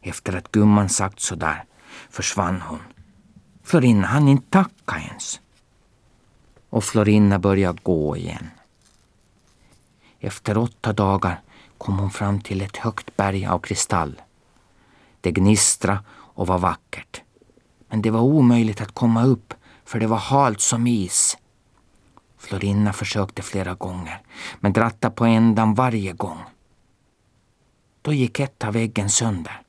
Efter 0.00 0.36
att 0.36 0.52
gumman 0.52 0.88
sagt 0.88 1.20
så 1.20 1.34
där 1.34 1.64
försvann 2.10 2.60
hon. 2.60 2.91
Florinna 3.72 4.06
hann 4.06 4.28
inte 4.28 4.50
tacka 4.50 5.00
ens. 5.00 5.40
Och 6.70 6.84
Florinna 6.84 7.38
började 7.38 7.78
gå 7.82 8.16
igen. 8.16 8.50
Efter 10.20 10.58
åtta 10.58 10.92
dagar 10.92 11.40
kom 11.78 11.98
hon 11.98 12.10
fram 12.10 12.40
till 12.40 12.60
ett 12.60 12.76
högt 12.76 13.16
berg 13.16 13.46
av 13.46 13.58
kristall. 13.58 14.22
Det 15.20 15.32
gnistra 15.32 16.04
och 16.10 16.46
var 16.46 16.58
vackert. 16.58 17.22
Men 17.88 18.02
det 18.02 18.10
var 18.10 18.20
omöjligt 18.20 18.80
att 18.80 18.92
komma 18.92 19.24
upp 19.24 19.54
för 19.84 20.00
det 20.00 20.06
var 20.06 20.16
halt 20.16 20.60
som 20.60 20.86
is. 20.86 21.38
Florinna 22.38 22.92
försökte 22.92 23.42
flera 23.42 23.74
gånger, 23.74 24.22
men 24.60 24.72
drattade 24.72 25.14
på 25.14 25.24
ändan 25.24 25.74
varje 25.74 26.12
gång. 26.12 26.38
Då 28.02 28.12
gick 28.12 28.40
ett 28.40 28.64
av 28.64 28.72
väggen 28.72 29.10
sönder. 29.10 29.61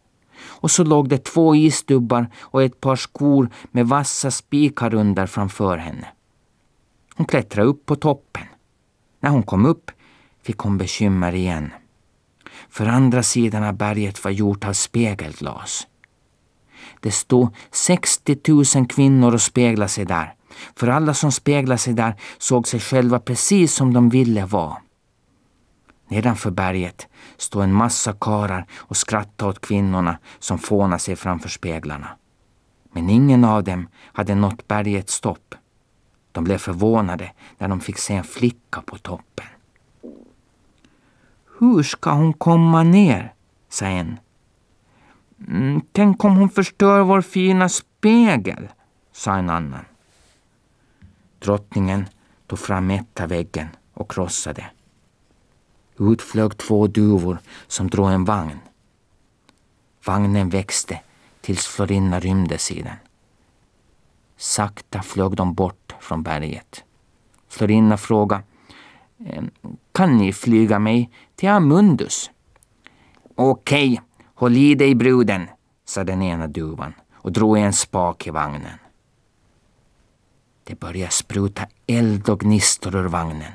Och 0.64 0.72
så 0.72 0.84
låg 0.84 1.10
det 1.10 1.24
två 1.24 1.56
isdubbar 1.56 2.28
och 2.40 2.64
ett 2.64 2.82
par 2.82 2.96
skor 2.96 3.50
med 3.72 3.88
vassa 3.88 4.32
spikar 4.32 4.94
under 4.94 5.26
framför 5.26 5.78
henne. 5.78 6.08
Hon 7.16 7.26
klättrade 7.26 7.68
upp 7.68 7.86
på 7.86 7.96
toppen. 7.96 8.44
När 9.20 9.30
hon 9.30 9.44
kom 9.44 9.66
upp 9.66 9.92
fick 10.44 10.58
hon 10.58 10.78
bekymmer 10.78 11.36
igen. 11.36 11.72
För 12.70 12.86
andra 12.86 13.24
sidan 13.24 13.64
av 13.64 13.74
berget 13.74 14.24
var 14.24 14.32
gjort 14.32 14.66
av 14.66 14.74
spegelglas. 14.74 15.88
Det 17.00 17.12
stod 17.12 17.56
60 17.72 18.38
000 18.76 18.88
kvinnor 18.88 19.34
och 19.34 19.42
speglade 19.42 19.90
sig 19.90 20.06
där 20.06 20.34
för 20.76 20.88
alla 20.88 21.14
som 21.14 21.32
speglade 21.32 21.78
sig 21.78 21.94
där 21.94 22.16
såg 22.38 22.68
sig 22.68 22.80
själva 22.80 23.20
precis 23.20 23.74
som 23.76 23.94
de 23.94 24.10
ville 24.10 24.46
vara. 24.46 24.78
Nedanför 26.14 26.52
berget 26.52 27.08
stod 27.38 27.64
en 27.64 27.74
massa 27.74 28.14
karar 28.14 28.66
och 28.74 28.98
skrattade 28.98 29.50
åt 29.50 29.62
kvinnorna 29.62 30.18
som 30.40 30.60
fånade 30.60 31.00
sig 31.00 31.16
framför 31.16 31.50
speglarna. 31.50 32.08
Men 32.92 33.10
ingen 33.10 33.44
av 33.44 33.64
dem 33.64 33.88
hade 34.06 34.36
nått 34.36 34.68
bergets 34.68 35.22
topp. 35.22 35.56
De 36.32 36.44
blev 36.44 36.58
förvånade 36.58 37.32
när 37.58 37.68
de 37.68 37.80
fick 37.80 37.98
se 37.98 38.14
en 38.14 38.24
flicka 38.24 38.82
på 38.82 38.98
toppen. 38.98 39.46
Hur 41.60 41.84
ska 41.84 42.12
hon 42.12 42.34
komma 42.34 42.84
ner? 42.84 43.34
sa 43.70 43.86
en. 43.86 44.20
Mm, 45.48 45.82
tänk 45.92 46.24
om 46.24 46.36
hon 46.36 46.50
förstör 46.50 47.04
vår 47.04 47.22
fina 47.22 47.70
spegel, 47.70 48.68
sa 49.12 49.36
en 49.36 49.50
annan. 49.50 49.86
Drottningen 51.40 52.06
tog 52.48 52.60
fram 52.60 52.92
ett 52.92 53.20
väggen 53.20 53.68
och 53.94 54.12
krossade. 54.12 54.66
Ut 56.00 56.22
flög 56.22 56.58
två 56.58 56.88
duvor 56.88 57.38
som 57.68 57.90
drog 57.90 58.12
en 58.12 58.26
vagn. 58.26 58.60
Vagnen 60.06 60.50
växte 60.50 61.00
tills 61.42 61.68
Florina 61.68 62.20
rymdes 62.20 62.72
i 62.72 62.82
den. 62.82 62.96
Sakta 64.38 65.02
flög 65.02 65.36
de 65.36 65.54
bort 65.54 65.96
från 66.00 66.24
berget. 66.24 66.84
Florina 67.48 67.98
frågade 67.98 68.44
ehm, 69.26 69.50
Kan 69.92 70.18
ni 70.18 70.34
flyga 70.34 70.80
mig 70.80 71.10
till 71.36 71.50
Amundus? 71.50 72.32
Okej, 73.36 74.02
håll 74.36 74.58
i 74.58 74.76
dig 74.76 74.96
bruden, 74.96 75.48
sa 75.86 76.04
den 76.04 76.22
ena 76.22 76.48
duvan 76.48 76.94
och 77.14 77.32
drog 77.32 77.58
i 77.58 77.62
en 77.62 77.74
spak 77.74 78.28
i 78.28 78.30
vagnen. 78.30 78.80
Det 80.64 80.80
började 80.80 81.12
spruta 81.12 81.68
eld 81.88 82.30
och 82.30 82.40
gnistor 82.40 82.96
ur 82.96 83.08
vagnen. 83.08 83.52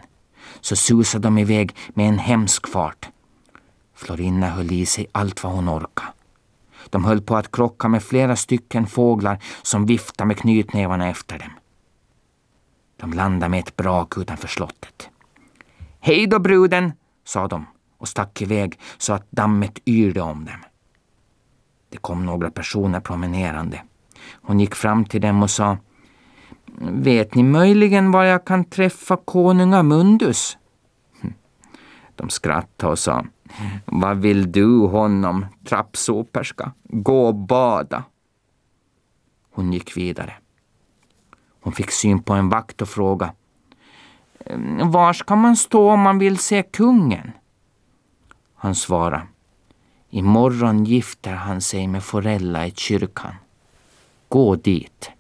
Så 0.61 0.77
susade 0.77 1.27
de 1.27 1.39
iväg 1.39 1.77
med 1.89 2.09
en 2.09 2.19
hemsk 2.19 2.69
fart. 2.69 3.09
Florinna 3.95 4.49
höll 4.49 4.73
i 4.73 4.87
sig 4.87 5.07
allt 5.13 5.45
vad 5.45 5.53
hon 5.53 5.69
orkade. 5.69 6.13
De 6.91 7.05
höll 7.05 7.21
på 7.21 7.37
att 7.37 7.53
krocka 7.53 7.89
med 7.89 8.03
flera 8.03 8.37
stycken 8.37 8.87
fåglar 8.87 9.39
som 9.63 9.87
viftade 9.87 10.29
med 10.29 10.39
knytnävarna 10.39 11.09
efter 11.09 11.39
dem. 11.39 11.51
De 12.97 13.13
landade 13.13 13.51
med 13.51 13.61
ett 13.61 13.77
brak 13.77 14.19
utanför 14.19 14.49
slottet. 14.49 15.11
Hej 16.01 16.27
då 16.27 16.39
bruden, 16.39 16.93
sa 17.25 17.49
de 17.49 17.67
och 17.99 18.09
stack 18.09 18.43
iväg 18.43 18.79
så 18.99 19.13
att 19.13 19.31
dammet 19.31 19.79
yrde 19.87 20.21
om 20.21 20.45
dem. 20.45 20.65
Det 21.91 21.97
kom 21.97 22.27
några 22.27 22.51
personer 22.51 23.01
promenerande. 23.01 23.83
Hon 24.43 24.61
gick 24.61 24.75
fram 24.75 25.05
till 25.05 25.21
dem 25.21 25.43
och 25.43 25.51
sa 25.51 25.77
Vet 26.81 27.35
ni 27.35 27.43
möjligen 27.43 28.11
var 28.11 28.25
jag 28.25 28.45
kan 28.45 28.65
träffa 28.65 29.17
konungamundus? 29.17 30.59
Hm. 31.21 31.35
De 32.17 32.29
skrattade 32.29 32.93
och 32.93 32.99
sa 32.99 33.25
Vad 33.85 34.17
vill 34.17 34.53
du 34.53 34.79
honom, 34.87 35.47
trappsoperska? 35.65 36.73
Gå 36.83 37.27
och 37.27 37.35
bada. 37.35 38.05
Hon 39.51 39.73
gick 39.73 39.97
vidare. 39.97 40.35
Hon 41.61 41.73
fick 41.73 41.91
syn 41.91 42.23
på 42.23 42.33
en 42.33 42.49
vakt 42.49 42.83
och 42.83 42.89
frågade 42.89 43.33
ehm, 44.47 44.91
Var 44.91 45.13
ska 45.13 45.37
man 45.37 45.57
stå 45.57 45.91
om 45.91 46.01
man 46.01 46.19
vill 46.19 46.39
se 46.39 46.63
kungen? 46.63 47.33
Han 48.55 48.75
svarade 48.75 49.27
Imorgon 50.11 50.85
gifter 50.85 51.35
han 51.35 51.61
sig 51.61 51.87
med 51.87 52.05
Forella 52.05 52.67
i 52.67 52.71
kyrkan. 52.71 53.35
Gå 54.29 54.57
dit. 54.57 55.11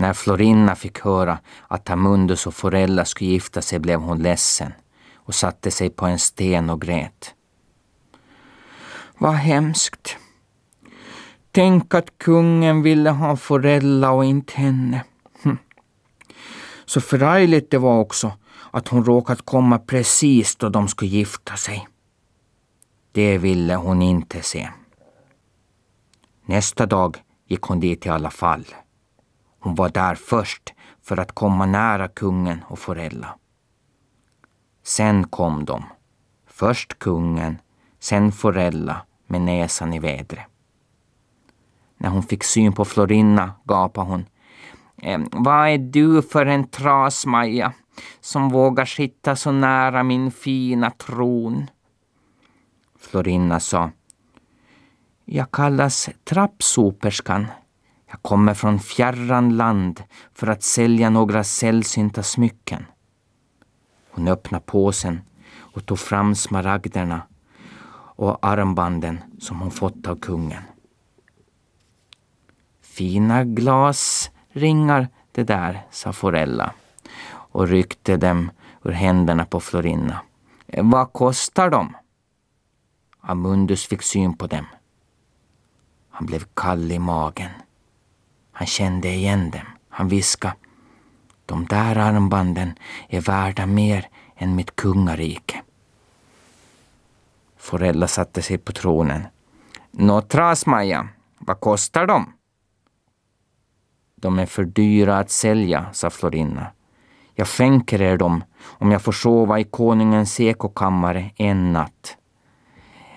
När 0.00 0.12
Florinna 0.12 0.74
fick 0.74 1.00
höra 1.00 1.38
att 1.68 1.90
Amundus 1.90 2.46
och 2.46 2.54
Forella 2.54 3.04
skulle 3.04 3.30
gifta 3.30 3.62
sig 3.62 3.78
blev 3.78 4.00
hon 4.00 4.22
ledsen 4.22 4.72
och 5.14 5.34
satte 5.34 5.70
sig 5.70 5.90
på 5.90 6.06
en 6.06 6.18
sten 6.18 6.70
och 6.70 6.80
grät. 6.80 7.34
Vad 9.18 9.34
hemskt. 9.34 10.16
Tänk 11.52 11.94
att 11.94 12.18
kungen 12.18 12.82
ville 12.82 13.10
ha 13.10 13.36
Forella 13.36 14.10
och 14.10 14.24
inte 14.24 14.52
henne. 14.56 15.04
Hm. 15.42 15.58
Så 16.84 17.00
förargligt 17.00 17.70
det 17.70 17.78
var 17.78 18.00
också 18.00 18.32
att 18.70 18.88
hon 18.88 19.04
råkat 19.04 19.42
komma 19.42 19.78
precis 19.78 20.56
då 20.56 20.68
de 20.68 20.88
skulle 20.88 21.10
gifta 21.10 21.56
sig. 21.56 21.88
Det 23.12 23.38
ville 23.38 23.74
hon 23.74 24.02
inte 24.02 24.42
se. 24.42 24.68
Nästa 26.44 26.86
dag 26.86 27.16
gick 27.48 27.62
hon 27.62 27.80
dit 27.80 28.06
i 28.06 28.08
alla 28.08 28.30
fall. 28.30 28.64
Hon 29.60 29.74
var 29.74 29.88
där 29.88 30.14
först 30.14 30.74
för 31.02 31.20
att 31.20 31.32
komma 31.32 31.66
nära 31.66 32.08
kungen 32.08 32.64
och 32.68 32.78
Forella. 32.78 33.36
Sen 34.82 35.26
kom 35.26 35.64
de. 35.64 35.84
Först 36.46 36.98
kungen, 36.98 37.58
sen 37.98 38.32
Forella 38.32 39.02
med 39.26 39.40
näsan 39.40 39.92
i 39.92 39.98
vädret. 39.98 40.46
När 41.96 42.10
hon 42.10 42.22
fick 42.22 42.44
syn 42.44 42.72
på 42.72 42.84
Florinna 42.84 43.52
gapade 43.64 44.06
hon. 44.10 44.26
Ehm, 45.02 45.28
vad 45.32 45.68
är 45.68 45.78
du 45.78 46.22
för 46.22 46.46
en 46.46 46.68
trasmaja 46.68 47.72
som 48.20 48.48
vågar 48.48 48.84
sitta 48.84 49.36
så 49.36 49.52
nära 49.52 50.02
min 50.02 50.30
fina 50.30 50.90
tron? 50.90 51.66
Florinna 52.98 53.60
sa. 53.60 53.90
Jag 55.24 55.50
kallas 55.50 56.10
trappsoperskan. 56.24 57.46
Jag 58.10 58.22
kommer 58.22 58.54
från 58.54 58.78
fjärran 58.78 59.56
land 59.56 60.02
för 60.34 60.46
att 60.46 60.62
sälja 60.62 61.10
några 61.10 61.44
sällsynta 61.44 62.22
smycken. 62.22 62.86
Hon 64.10 64.28
öppnade 64.28 64.64
påsen 64.66 65.20
och 65.58 65.86
tog 65.86 65.98
fram 65.98 66.34
smaragderna 66.34 67.22
och 68.16 68.46
armbanden 68.46 69.18
som 69.38 69.60
hon 69.60 69.70
fått 69.70 70.06
av 70.06 70.16
kungen. 70.16 70.62
Fina 72.82 73.44
glasringar 73.44 75.08
det 75.32 75.44
där, 75.44 75.86
sa 75.90 76.12
Forella 76.12 76.72
och 77.28 77.68
ryckte 77.68 78.16
dem 78.16 78.50
ur 78.84 78.90
händerna 78.92 79.44
på 79.44 79.60
Florinna. 79.60 80.20
Eh, 80.66 80.90
vad 80.90 81.12
kostar 81.12 81.70
de? 81.70 81.96
Amundus 83.20 83.86
fick 83.86 84.02
syn 84.02 84.36
på 84.36 84.46
dem. 84.46 84.66
Han 86.10 86.26
blev 86.26 86.44
kall 86.54 86.92
i 86.92 86.98
magen. 86.98 87.50
Han 88.60 88.66
kände 88.66 89.08
igen 89.08 89.50
dem. 89.50 89.66
Han 89.88 90.08
viskade. 90.08 90.54
De 91.46 91.66
där 91.66 91.96
armbanden 91.96 92.74
är 93.08 93.20
värda 93.20 93.66
mer 93.66 94.08
än 94.36 94.56
mitt 94.56 94.76
kungarike. 94.76 95.62
Forella 97.56 98.08
satte 98.08 98.42
sig 98.42 98.58
på 98.58 98.72
tronen. 98.72 99.26
Nå 99.90 100.20
Trasmaja, 100.20 101.08
vad 101.38 101.60
kostar 101.60 102.06
de? 102.06 102.32
De 104.16 104.38
är 104.38 104.46
för 104.46 104.64
dyra 104.64 105.18
att 105.18 105.30
sälja, 105.30 105.86
sa 105.92 106.10
Florinna. 106.10 106.66
Jag 107.34 107.48
skänker 107.48 108.02
er 108.02 108.16
dem 108.16 108.44
om 108.64 108.90
jag 108.90 109.02
får 109.02 109.12
sova 109.12 109.60
i 109.60 109.64
konungens 109.64 110.40
ekokammare 110.40 111.30
en 111.36 111.72
natt. 111.72 112.16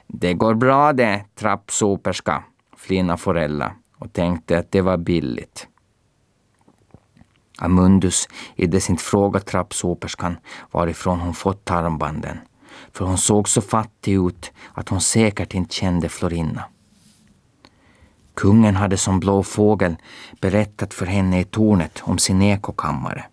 Det 0.08 0.34
går 0.34 0.54
bra 0.54 0.94
det, 0.94 1.26
trappsoperska, 1.36 2.44
flinade 2.78 3.18
Forella 3.18 3.76
och 4.04 4.14
tänkte 4.14 4.58
att 4.60 4.72
det 4.72 4.82
var 4.82 4.98
billigt. 4.98 5.68
Amundus 7.58 8.28
idde 8.56 8.82
sin 8.82 8.98
fråga 8.98 9.40
trappsoperskan 9.40 10.38
varifrån 10.72 11.20
hon 11.20 11.34
fått 11.34 11.72
armbanden, 11.72 12.38
för 12.92 13.06
hon 13.06 13.18
såg 13.18 13.50
så 13.50 13.62
fattig 13.62 14.14
ut 14.14 14.52
att 14.74 14.90
hon 14.90 15.02
säkert 15.02 15.54
inte 15.54 15.76
kände 15.76 16.10
Florinna. 16.10 16.64
Kungen 18.34 18.76
hade 18.76 18.98
som 18.98 19.20
blå 19.20 19.44
fågel 19.44 19.96
berättat 20.42 20.94
för 20.94 21.06
henne 21.06 21.40
i 21.40 21.44
tornet 21.44 22.02
om 22.04 22.18
sin 22.18 22.42
ekokammare. 22.42 23.26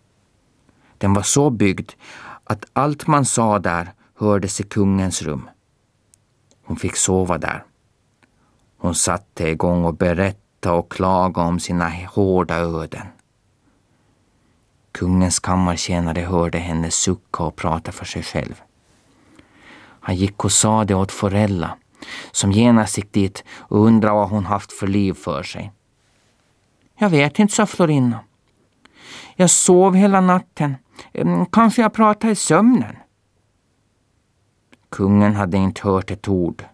Den 0.98 1.14
var 1.14 1.22
så 1.22 1.50
byggd 1.50 1.90
att 2.44 2.64
allt 2.72 3.06
man 3.06 3.24
sa 3.24 3.58
där 3.58 3.92
hördes 4.14 4.60
i 4.60 4.62
kungens 4.62 5.22
rum. 5.22 5.48
Hon 6.64 6.76
fick 6.76 6.96
sova 6.96 7.38
där. 7.38 7.64
Hon 8.78 8.94
satte 8.94 9.48
igång 9.48 9.84
och 9.84 9.94
berättade 9.94 10.49
och 10.66 10.92
klaga 10.92 11.42
om 11.42 11.60
sina 11.60 11.88
hårda 11.88 12.56
öden. 12.56 13.06
Kungens 14.92 15.38
kammartjänare 15.38 16.20
hörde 16.20 16.58
henne 16.58 16.90
sucka 16.90 17.42
och 17.42 17.56
prata 17.56 17.92
för 17.92 18.04
sig 18.04 18.22
själv. 18.22 18.62
Han 20.00 20.16
gick 20.16 20.44
och 20.44 20.52
sa 20.52 20.84
det 20.84 20.94
åt 20.94 21.12
Forella, 21.12 21.76
som 22.32 22.52
genast 22.52 22.96
gick 22.96 23.12
dit 23.12 23.44
och 23.58 23.86
undrade 23.86 24.14
vad 24.14 24.28
hon 24.28 24.44
haft 24.44 24.72
för 24.72 24.86
liv 24.86 25.12
för 25.12 25.42
sig. 25.42 25.72
Jag 26.98 27.10
vet 27.10 27.38
inte, 27.38 27.54
sa 27.54 27.66
Florinna. 27.66 28.20
Jag 29.36 29.50
sov 29.50 29.94
hela 29.94 30.20
natten. 30.20 30.76
Mm, 31.12 31.46
kanske 31.46 31.82
jag 31.82 31.92
pratade 31.92 32.32
i 32.32 32.36
sömnen. 32.36 32.96
Kungen 34.88 35.34
hade 35.34 35.56
inte 35.56 35.88
hört 35.88 36.10
ett 36.10 36.28
ord. 36.28 36.64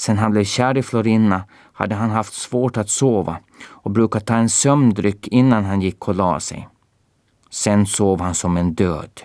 Sen 0.00 0.18
han 0.18 0.30
blev 0.30 0.44
kär 0.44 0.76
i 0.76 0.82
Florinna 0.82 1.44
hade 1.72 1.94
han 1.94 2.10
haft 2.10 2.34
svårt 2.34 2.76
att 2.76 2.90
sova 2.90 3.38
och 3.62 3.90
brukade 3.90 4.24
ta 4.24 4.34
en 4.34 4.48
sömndryck 4.48 5.28
innan 5.28 5.64
han 5.64 5.80
gick 5.80 6.08
och 6.08 6.14
la 6.14 6.40
sig. 6.40 6.68
Sen 7.50 7.86
sov 7.86 8.20
han 8.20 8.34
som 8.34 8.56
en 8.56 8.74
död. 8.74 9.20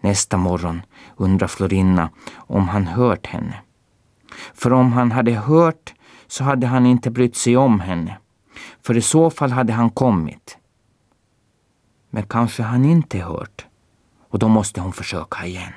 Nästa 0.00 0.36
morgon 0.36 0.82
undrade 1.16 1.52
Florinna 1.52 2.10
om 2.36 2.68
han 2.68 2.86
hört 2.86 3.26
henne. 3.26 3.54
För 4.54 4.72
om 4.72 4.92
han 4.92 5.12
hade 5.12 5.32
hört 5.32 5.94
så 6.26 6.44
hade 6.44 6.66
han 6.66 6.86
inte 6.86 7.10
brytt 7.10 7.36
sig 7.36 7.56
om 7.56 7.80
henne. 7.80 8.18
För 8.82 8.96
i 8.96 9.02
så 9.02 9.30
fall 9.30 9.50
hade 9.50 9.72
han 9.72 9.90
kommit. 9.90 10.58
Men 12.10 12.22
kanske 12.22 12.62
han 12.62 12.84
inte 12.84 13.18
hört 13.18 13.66
och 14.30 14.38
då 14.38 14.48
måste 14.48 14.80
hon 14.80 14.92
försöka 14.92 15.46
igen. 15.46 15.72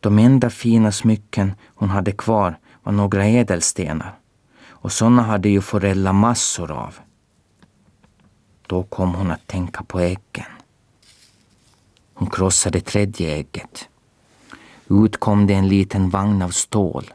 De 0.00 0.18
enda 0.18 0.50
fina 0.50 0.92
smycken 0.92 1.54
hon 1.66 1.90
hade 1.90 2.12
kvar 2.12 2.58
var 2.82 2.92
några 2.92 3.24
ädelstenar 3.24 4.14
och 4.68 4.92
sådana 4.92 5.22
hade 5.22 5.48
ju 5.48 5.60
Forella 5.60 6.12
massor 6.12 6.70
av. 6.70 6.98
Då 8.66 8.82
kom 8.82 9.14
hon 9.14 9.30
att 9.30 9.46
tänka 9.46 9.82
på 9.82 10.00
äggen. 10.00 10.50
Hon 12.14 12.30
krossade 12.30 12.80
tredje 12.80 13.34
ägget. 13.34 13.88
Ut 14.88 15.16
kom 15.16 15.46
det 15.46 15.54
en 15.54 15.68
liten 15.68 16.10
vagn 16.10 16.42
av 16.42 16.50
stål. 16.50 17.12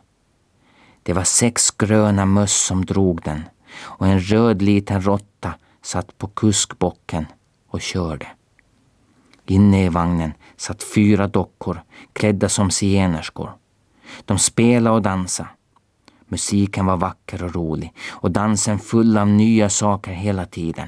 Det 1.04 1.14
var 1.14 1.24
sex 1.24 1.72
gröna 1.72 2.26
möss 2.26 2.66
som 2.66 2.86
drog 2.86 3.22
den 3.22 3.44
och 3.78 4.08
en 4.08 4.20
röd 4.20 4.62
liten 4.62 5.02
råtta 5.02 5.54
satt 5.82 6.18
på 6.18 6.28
kuskbocken 6.28 7.26
och 7.68 7.82
körde. 7.82 8.28
Inne 9.46 9.86
i 9.86 9.90
vagnen 9.90 10.34
satt 10.58 10.84
fyra 10.84 11.28
dockor 11.28 11.82
klädda 12.14 12.50
som 12.50 12.72
zigenerskor. 12.72 13.52
De 14.26 14.40
spelade 14.40 14.96
och 14.96 15.02
dansade. 15.02 15.50
Musiken 16.28 16.86
var 16.86 16.98
vacker 16.98 17.44
och 17.44 17.56
rolig 17.56 17.94
och 18.10 18.32
dansen 18.32 18.80
full 18.80 19.18
av 19.18 19.28
nya 19.28 19.70
saker 19.70 20.12
hela 20.12 20.46
tiden. 20.46 20.88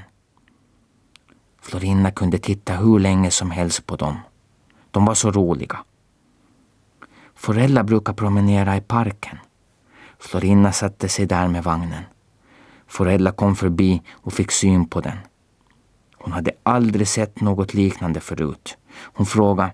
Florinda 1.61 2.11
kunde 2.11 2.37
titta 2.37 2.73
hur 2.73 2.99
länge 2.99 3.31
som 3.31 3.51
helst 3.51 3.85
på 3.85 3.95
dem. 3.95 4.17
De 4.91 5.05
var 5.05 5.13
så 5.13 5.31
roliga. 5.31 5.77
Forella 7.35 7.83
brukar 7.83 8.13
promenera 8.13 8.77
i 8.77 8.81
parken. 8.81 9.37
Florinda 10.19 10.71
satte 10.71 11.09
sig 11.09 11.25
där 11.25 11.47
med 11.47 11.63
vagnen. 11.63 12.03
Forella 12.87 13.31
kom 13.31 13.55
förbi 13.55 14.01
och 14.11 14.33
fick 14.33 14.51
syn 14.51 14.87
på 14.87 15.01
den. 15.01 15.17
Hon 16.17 16.33
hade 16.33 16.51
aldrig 16.63 17.07
sett 17.07 17.41
något 17.41 17.73
liknande 17.73 18.19
förut. 18.19 18.77
Hon 18.99 19.25
frågade 19.25 19.73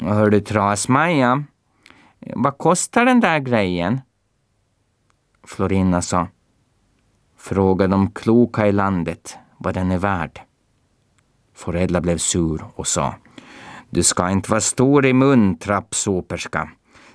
Hör 0.00 0.30
du 0.30 0.40
Tras-Maja, 0.40 1.44
vad 2.34 2.58
kostar 2.58 3.04
den 3.04 3.20
där 3.20 3.38
grejen? 3.38 4.00
Florina 5.44 6.02
sa 6.02 6.28
Fråga 7.36 7.86
de 7.86 8.10
kloka 8.10 8.66
i 8.66 8.72
landet 8.72 9.36
vad 9.58 9.74
den 9.74 9.90
är 9.90 9.98
värd. 9.98 10.40
Forella 11.54 12.00
blev 12.00 12.18
sur 12.18 12.64
och 12.74 12.86
sa 12.86 13.14
Du 13.90 14.02
ska 14.02 14.30
inte 14.30 14.50
vara 14.50 14.60
stor 14.60 15.06
i 15.06 15.12
mun, 15.12 15.58
trappsoperska. 15.58 16.70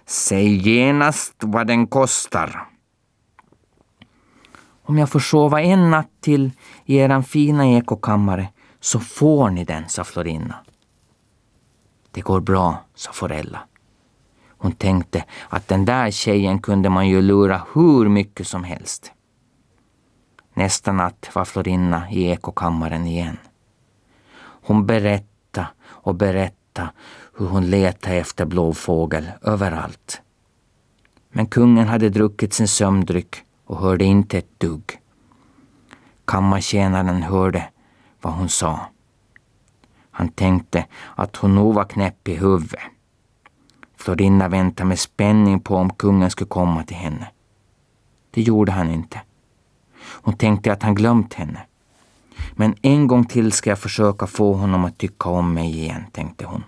Säg 0.05 0.69
genast 0.69 1.35
vad 1.39 1.67
den 1.67 1.87
kostar. 1.87 2.67
Om 4.83 4.97
jag 4.97 5.09
får 5.09 5.19
sova 5.19 5.61
en 5.61 5.91
natt 5.91 6.11
till 6.21 6.51
i 6.85 6.95
eran 6.95 7.23
fina 7.23 7.67
ekokammare 7.67 8.49
så 8.79 8.99
får 8.99 9.49
ni 9.49 9.63
den, 9.63 9.89
sa 9.89 10.03
Florina. 10.03 10.55
Det 12.17 12.21
går 12.21 12.39
bra, 12.39 12.83
sa 12.95 13.11
Forella. 13.11 13.59
Hon 14.47 14.71
tänkte 14.71 15.23
att 15.49 15.67
den 15.67 15.85
där 15.85 16.11
tjejen 16.11 16.59
kunde 16.59 16.89
man 16.89 17.07
ju 17.07 17.21
lura 17.21 17.61
hur 17.73 18.09
mycket 18.09 18.47
som 18.47 18.63
helst. 18.63 19.11
Nästa 20.53 20.91
natt 20.91 21.29
var 21.33 21.45
Florinna 21.45 22.11
i 22.11 22.29
ekokammaren 22.29 23.07
igen. 23.07 23.37
Hon 24.39 24.85
berättade 24.85 25.67
och 25.85 26.15
berättade 26.15 26.89
hur 27.37 27.45
hon 27.47 27.69
letade 27.69 28.15
efter 28.15 28.45
blåfågel 28.45 29.31
överallt. 29.41 30.21
Men 31.29 31.47
kungen 31.47 31.87
hade 31.87 32.09
druckit 32.09 32.53
sin 32.53 32.67
sömndryck 32.67 33.35
och 33.65 33.77
hörde 33.77 34.05
inte 34.05 34.37
ett 34.37 34.59
dugg. 34.59 34.99
Kammartjänaren 36.25 37.23
hörde 37.23 37.69
vad 38.21 38.33
hon 38.33 38.49
sa. 38.49 38.79
Han 40.17 40.29
tänkte 40.29 40.85
att 41.15 41.35
hon 41.35 41.55
nog 41.55 41.73
var 41.73 41.83
knäpp 41.83 42.27
i 42.27 42.35
huvudet. 42.35 42.79
Florinda 43.95 44.47
väntade 44.47 44.87
med 44.87 44.99
spänning 44.99 45.59
på 45.59 45.75
om 45.75 45.93
kungen 45.93 46.29
skulle 46.31 46.47
komma 46.47 46.83
till 46.83 46.95
henne. 46.95 47.27
Det 48.31 48.41
gjorde 48.41 48.71
han 48.71 48.89
inte. 48.89 49.21
Hon 49.99 50.37
tänkte 50.37 50.71
att 50.71 50.83
han 50.83 50.95
glömt 50.95 51.33
henne. 51.33 51.59
Men 52.53 52.75
en 52.81 53.07
gång 53.07 53.25
till 53.25 53.51
ska 53.51 53.69
jag 53.69 53.79
försöka 53.79 54.27
få 54.27 54.53
honom 54.53 54.85
att 54.85 54.97
tycka 54.97 55.29
om 55.29 55.53
mig 55.53 55.79
igen, 55.79 56.05
tänkte 56.11 56.45
hon. 56.45 56.63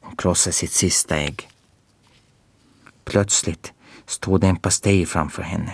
Hon 0.00 0.16
krossade 0.16 0.54
sitt 0.54 0.72
sista 0.72 1.16
ägg. 1.16 1.48
Plötsligt 3.04 3.72
stod 4.06 4.40
det 4.40 4.46
en 4.46 4.56
pastej 4.56 5.06
framför 5.06 5.42
henne. 5.42 5.72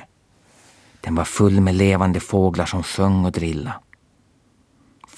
Den 1.01 1.15
var 1.15 1.25
full 1.25 1.61
med 1.61 1.75
levande 1.75 2.21
fåglar 2.21 2.67
som 2.67 2.83
sjöng 2.83 3.25
och 3.25 3.33
drillade. 3.33 3.75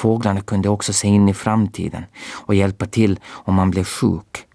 Fåglarna 0.00 0.40
kunde 0.40 0.68
också 0.68 0.92
se 0.92 1.08
in 1.08 1.28
i 1.28 1.34
framtiden 1.34 2.04
och 2.30 2.54
hjälpa 2.54 2.86
till 2.86 3.20
om 3.30 3.54
man 3.54 3.70
blev 3.70 3.84
sjuk. 3.84 4.46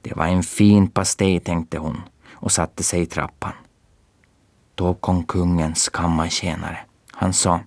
Det 0.00 0.16
var 0.16 0.26
en 0.26 0.42
fin 0.42 0.88
pastej, 0.88 1.40
tänkte 1.40 1.78
hon 1.78 2.00
och 2.32 2.52
satte 2.52 2.82
sig 2.82 3.02
i 3.02 3.06
trappan. 3.06 3.52
Då 4.74 4.94
kom 4.94 5.24
kungens 5.24 5.88
kammartjänare. 5.88 6.78
Han 7.12 7.32
sa 7.32 7.60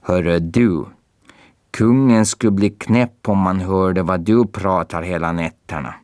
Hörru 0.00 0.38
du, 0.40 0.86
kungen 1.70 2.26
skulle 2.26 2.52
bli 2.52 2.70
knäpp 2.70 3.28
om 3.28 3.38
man 3.38 3.60
hörde 3.60 4.02
vad 4.02 4.20
du 4.20 4.46
pratar 4.46 5.02
hela 5.02 5.32
nätterna. 5.32 5.94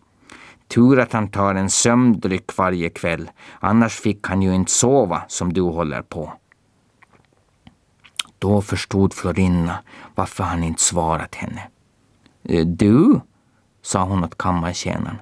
Tur 0.68 0.98
att 0.98 1.12
han 1.12 1.28
tar 1.28 1.54
en 1.54 1.70
sömndryck 1.70 2.56
varje 2.56 2.90
kväll, 2.90 3.30
annars 3.60 4.00
fick 4.00 4.26
han 4.26 4.42
ju 4.42 4.54
inte 4.54 4.72
sova 4.72 5.22
som 5.28 5.52
du 5.52 5.62
håller 5.62 6.02
på. 6.02 6.32
Då 8.40 8.60
förstod 8.62 9.14
Florinna 9.14 9.78
varför 10.14 10.44
han 10.44 10.64
inte 10.64 10.82
svarat 10.82 11.34
henne. 11.34 11.62
Eh, 12.42 12.66
du, 12.66 13.20
sa 13.82 14.04
hon 14.04 14.24
åt 14.24 14.38
kammartjänaren. 14.38 15.18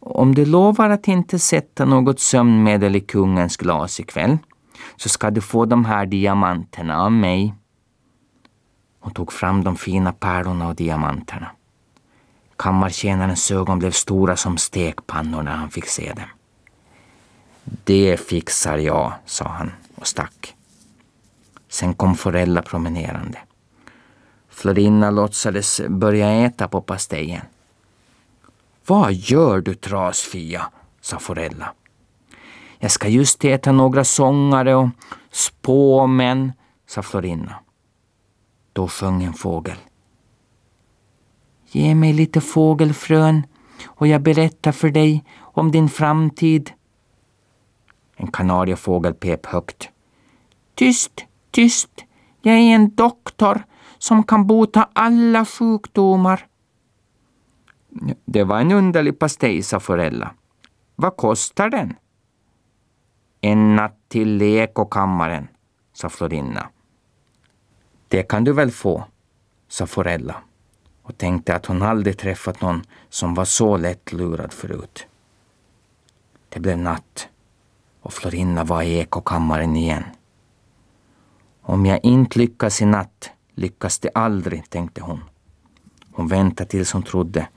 Om 0.00 0.34
du 0.34 0.44
lovar 0.44 0.90
att 0.90 1.08
inte 1.08 1.38
sätta 1.38 1.84
något 1.84 2.20
sömnmedel 2.20 2.96
i 2.96 3.00
kungens 3.00 3.56
glas 3.56 4.00
ikväll 4.00 4.38
så 4.96 5.08
ska 5.08 5.30
du 5.30 5.40
få 5.40 5.64
de 5.64 5.84
här 5.84 6.06
diamanterna 6.06 7.02
av 7.02 7.12
mig. 7.12 7.54
Hon 9.00 9.12
tog 9.12 9.32
fram 9.32 9.64
de 9.64 9.76
fina 9.76 10.12
pärlorna 10.12 10.68
och 10.68 10.74
diamanterna. 10.74 11.50
Kammartjänarens 12.56 13.50
ögon 13.50 13.78
blev 13.78 13.90
stora 13.90 14.36
som 14.36 14.58
stekpannor 14.58 15.42
när 15.42 15.56
han 15.56 15.70
fick 15.70 15.86
se 15.86 16.12
dem. 16.12 16.28
Det 17.84 18.20
fixar 18.20 18.78
jag, 18.78 19.12
sa 19.24 19.48
han 19.48 19.72
och 19.94 20.06
stack. 20.06 20.55
Sen 21.68 21.94
kom 21.94 22.14
Forella 22.14 22.62
promenerande. 22.62 23.38
Florinna 24.48 25.10
låtsades 25.10 25.80
börja 25.88 26.30
äta 26.30 26.68
på 26.68 26.80
pastejen. 26.80 27.42
Vad 28.86 29.12
gör 29.12 29.60
du 29.60 29.74
trasfia? 29.74 30.70
sa 31.00 31.18
Forella. 31.18 31.72
Jag 32.78 32.90
ska 32.90 33.08
just 33.08 33.44
äta 33.44 33.72
några 33.72 34.04
sångare 34.04 34.74
och 34.74 34.88
spåmän, 35.30 36.52
sa 36.86 37.02
Florinna. 37.02 37.54
Då 38.72 38.88
sjöng 38.88 39.24
en 39.24 39.32
fågel. 39.32 39.76
Ge 41.66 41.94
mig 41.94 42.12
lite 42.12 42.40
fågelfrön 42.40 43.46
och 43.84 44.06
jag 44.06 44.22
berättar 44.22 44.72
för 44.72 44.90
dig 44.90 45.24
om 45.38 45.70
din 45.70 45.88
framtid. 45.88 46.72
En 48.16 48.26
kanariefågel 48.26 49.14
pep 49.14 49.46
högt. 49.46 49.88
Tyst, 50.74 51.25
tyst, 51.56 52.04
jag 52.42 52.54
är 52.54 52.74
en 52.74 52.94
doktor 52.94 53.64
som 53.98 54.22
kan 54.22 54.46
bota 54.46 54.88
alla 54.92 55.44
sjukdomar. 55.44 56.46
Det 58.24 58.44
var 58.44 58.60
en 58.60 58.72
underlig 58.72 59.18
pastej, 59.18 59.62
sa 59.62 59.80
Forella. 59.80 60.34
Vad 60.96 61.16
kostar 61.16 61.70
den? 61.70 61.94
En 63.40 63.76
natt 63.76 63.98
till 64.08 64.36
lekokammaren, 64.36 65.48
sa 65.92 66.08
Florina. 66.08 66.68
Det 68.08 68.22
kan 68.22 68.44
du 68.44 68.52
väl 68.52 68.70
få, 68.70 69.04
sa 69.68 69.86
Forella 69.86 70.36
och 71.02 71.18
tänkte 71.18 71.54
att 71.54 71.66
hon 71.66 71.82
aldrig 71.82 72.18
träffat 72.18 72.60
någon 72.60 72.82
som 73.08 73.34
var 73.34 73.44
så 73.44 73.76
lättlurad 73.76 74.52
förut. 74.52 75.06
Det 76.48 76.60
blev 76.60 76.78
natt 76.78 77.28
och 78.02 78.12
Florina 78.12 78.64
var 78.64 78.82
i 78.82 78.98
ekokammaren 78.98 79.76
igen. 79.76 80.04
Om 81.68 81.86
jag 81.86 82.04
inte 82.04 82.38
lyckas 82.38 82.82
i 82.82 82.84
natt 82.84 83.30
lyckas 83.54 83.98
det 83.98 84.10
aldrig, 84.14 84.70
tänkte 84.70 85.02
hon. 85.02 85.20
Hon 86.12 86.28
väntade 86.28 86.70
tills 86.70 86.92
hon 86.92 87.02
trodde 87.02 87.48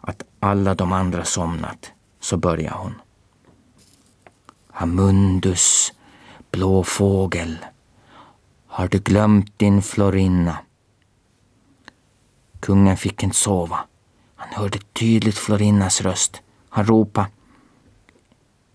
att 0.00 0.22
alla 0.40 0.74
de 0.74 0.92
andra 0.92 1.24
somnat, 1.24 1.92
så 2.20 2.36
började 2.36 2.76
hon. 2.76 2.94
Amundus, 4.70 5.92
blå 6.50 6.84
fågel, 6.84 7.58
har 8.66 8.88
du 8.88 8.98
glömt 8.98 9.58
din 9.58 9.82
Florinna? 9.82 10.58
Kungen 12.60 12.96
fick 12.96 13.22
inte 13.22 13.36
sova. 13.36 13.78
Han 14.34 14.48
hörde 14.54 14.78
tydligt 14.78 15.38
Florinnas 15.38 16.00
röst. 16.00 16.42
Han 16.68 16.86
ropade. 16.86 17.28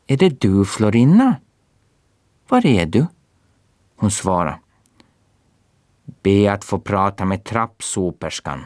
Är 0.07 0.17
det 0.17 0.41
du, 0.41 0.65
Florinna? 0.65 1.35
Var 2.47 2.65
är 2.65 2.85
du? 2.85 3.05
Hon 3.95 4.11
svarade. 4.11 4.59
Be 6.06 6.54
att 6.54 6.64
få 6.64 6.80
prata 6.80 7.26
med 7.26 7.43
trappsoperskan. 7.43 8.66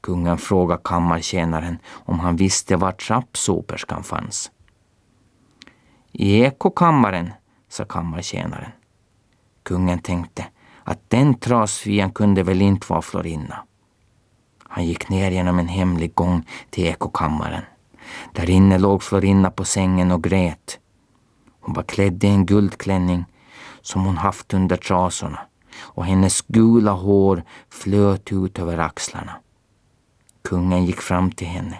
Kungen 0.00 0.38
frågade 0.38 0.80
kammartjänaren 0.84 1.78
om 1.88 2.20
han 2.20 2.36
visste 2.36 2.76
var 2.76 2.92
trappsoperskan 2.92 4.02
fanns. 4.02 4.50
I 6.12 6.40
ekokammaren, 6.40 7.30
sa 7.68 7.84
kammartjänaren. 7.84 8.70
Kungen 9.62 9.98
tänkte 9.98 10.46
att 10.84 11.10
den 11.10 11.34
trasfian 11.34 12.10
kunde 12.10 12.42
väl 12.42 12.62
inte 12.62 12.86
vara 12.88 13.02
Florinna. 13.02 13.64
Han 14.64 14.86
gick 14.86 15.08
ner 15.08 15.30
genom 15.30 15.58
en 15.58 15.68
hemlig 15.68 16.14
gång 16.14 16.48
till 16.70 16.86
ekokammaren. 16.86 17.62
Där 18.32 18.50
inne 18.50 18.78
låg 18.78 19.02
Florinna 19.02 19.50
på 19.50 19.64
sängen 19.64 20.10
och 20.10 20.24
grät. 20.24 20.78
Hon 21.60 21.74
var 21.74 21.82
klädd 21.82 22.24
i 22.24 22.26
en 22.26 22.46
guldklänning 22.46 23.24
som 23.82 24.04
hon 24.04 24.16
haft 24.16 24.54
under 24.54 24.76
trasorna 24.76 25.40
och 25.94 26.06
hennes 26.06 26.42
gula 26.42 26.92
hår 26.92 27.42
flöt 27.70 28.32
ut 28.32 28.58
över 28.58 28.78
axlarna. 28.78 29.32
Kungen 30.42 30.84
gick 30.84 31.00
fram 31.00 31.32
till 31.32 31.46
henne. 31.46 31.78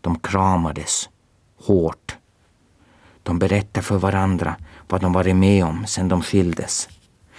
De 0.00 0.18
kramades 0.18 1.08
hårt 1.56 2.16
De 3.22 3.38
berättade 3.38 3.82
för 3.82 3.98
varandra 3.98 4.56
vad 4.88 5.00
de 5.00 5.12
varit 5.12 5.36
med 5.36 5.64
om 5.64 5.86
sedan 5.86 6.08
de 6.08 6.22
skildes 6.22 6.88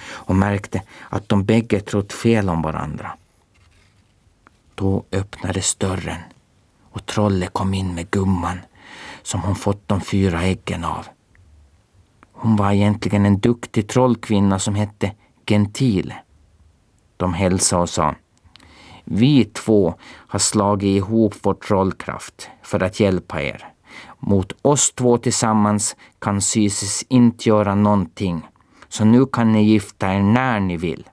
och 0.10 0.36
märkte 0.36 0.82
att 1.10 1.30
de 1.30 1.46
bägge 1.46 1.80
trott 1.80 2.14
fel 2.14 2.50
om 2.50 2.62
varandra. 2.62 3.12
Då 4.76 5.04
öppnades 5.12 5.76
dörren 5.76 6.22
och 6.92 7.06
trollet 7.06 7.54
kom 7.54 7.74
in 7.74 7.96
med 7.96 8.12
gumman 8.12 8.60
som 9.24 9.42
hon 9.42 9.56
fått 9.56 9.88
de 9.88 10.02
fyra 10.02 10.42
äggen 10.42 10.84
av. 10.84 11.08
Hon 12.32 12.56
var 12.56 12.72
egentligen 12.72 13.26
en 13.26 13.40
duktig 13.40 13.88
trollkvinna 13.88 14.60
som 14.60 14.76
hette 14.76 15.12
Gentile. 15.50 16.16
De 17.18 17.34
hälsade 17.34 17.82
och 17.82 17.90
sa 17.90 18.16
Vi 19.04 19.46
två 19.46 19.94
har 20.04 20.40
slagit 20.40 20.98
ihop 20.98 21.36
vår 21.42 21.54
trollkraft 21.54 22.50
för 22.64 22.84
att 22.84 23.00
hjälpa 23.00 23.42
er. 23.42 23.74
Mot 24.20 24.54
oss 24.62 24.92
två 24.92 25.18
tillsammans 25.18 25.96
kan 26.20 26.42
Sysis 26.42 27.06
inte 27.10 27.50
göra 27.50 27.76
någonting, 27.76 28.48
så 28.90 29.06
nu 29.06 29.26
kan 29.26 29.52
ni 29.52 29.64
gifta 29.64 30.14
er 30.14 30.22
när 30.22 30.60
ni 30.60 30.78
vill. 30.78 31.10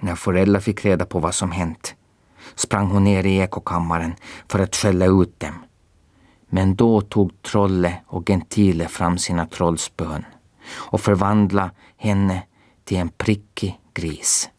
När 0.00 0.14
föräldrar 0.14 0.60
fick 0.60 0.84
reda 0.84 1.04
på 1.06 1.18
vad 1.18 1.34
som 1.34 1.50
hänt 1.50 1.94
sprang 2.54 2.86
hon 2.86 3.04
ner 3.04 3.26
i 3.26 3.38
ekokammaren 3.38 4.14
för 4.48 4.58
att 4.58 4.76
skälla 4.76 5.06
ut 5.06 5.40
dem. 5.40 5.54
Men 6.48 6.74
då 6.74 7.00
tog 7.00 7.42
Trolle 7.42 8.00
och 8.06 8.26
Gentile 8.26 8.88
fram 8.88 9.18
sina 9.18 9.46
trollspön 9.46 10.24
och 10.70 11.00
förvandlade 11.00 11.70
henne 11.98 12.42
till 12.84 12.96
en 12.96 13.08
prickig 13.08 13.80
gris. 13.94 14.50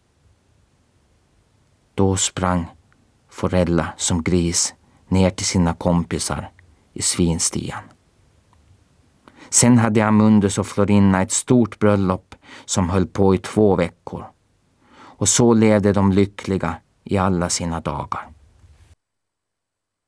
Då 1.96 2.18
sprang 2.18 2.68
Forella 3.30 3.94
som 3.98 4.24
gris 4.24 4.74
ner 5.08 5.30
till 5.30 5.46
sina 5.46 5.74
kompisar 5.74 6.52
i 6.94 7.02
svinstian. 7.02 7.84
Sen 9.50 9.78
hade 9.78 10.06
Amundus 10.06 10.58
och 10.58 10.68
Florinna 10.68 11.22
ett 11.22 11.32
stort 11.32 11.80
bröllop 11.80 12.36
som 12.66 12.90
höll 12.90 13.08
på 13.08 13.36
i 13.36 13.38
två 13.38 13.76
veckor. 13.76 14.26
Och 14.92 15.30
så 15.30 15.54
levde 15.54 15.94
de 15.94 16.12
lyckliga 16.12 16.76
i 17.04 17.18
alla 17.18 17.50
sina 17.50 17.80
dagar. 17.80 18.30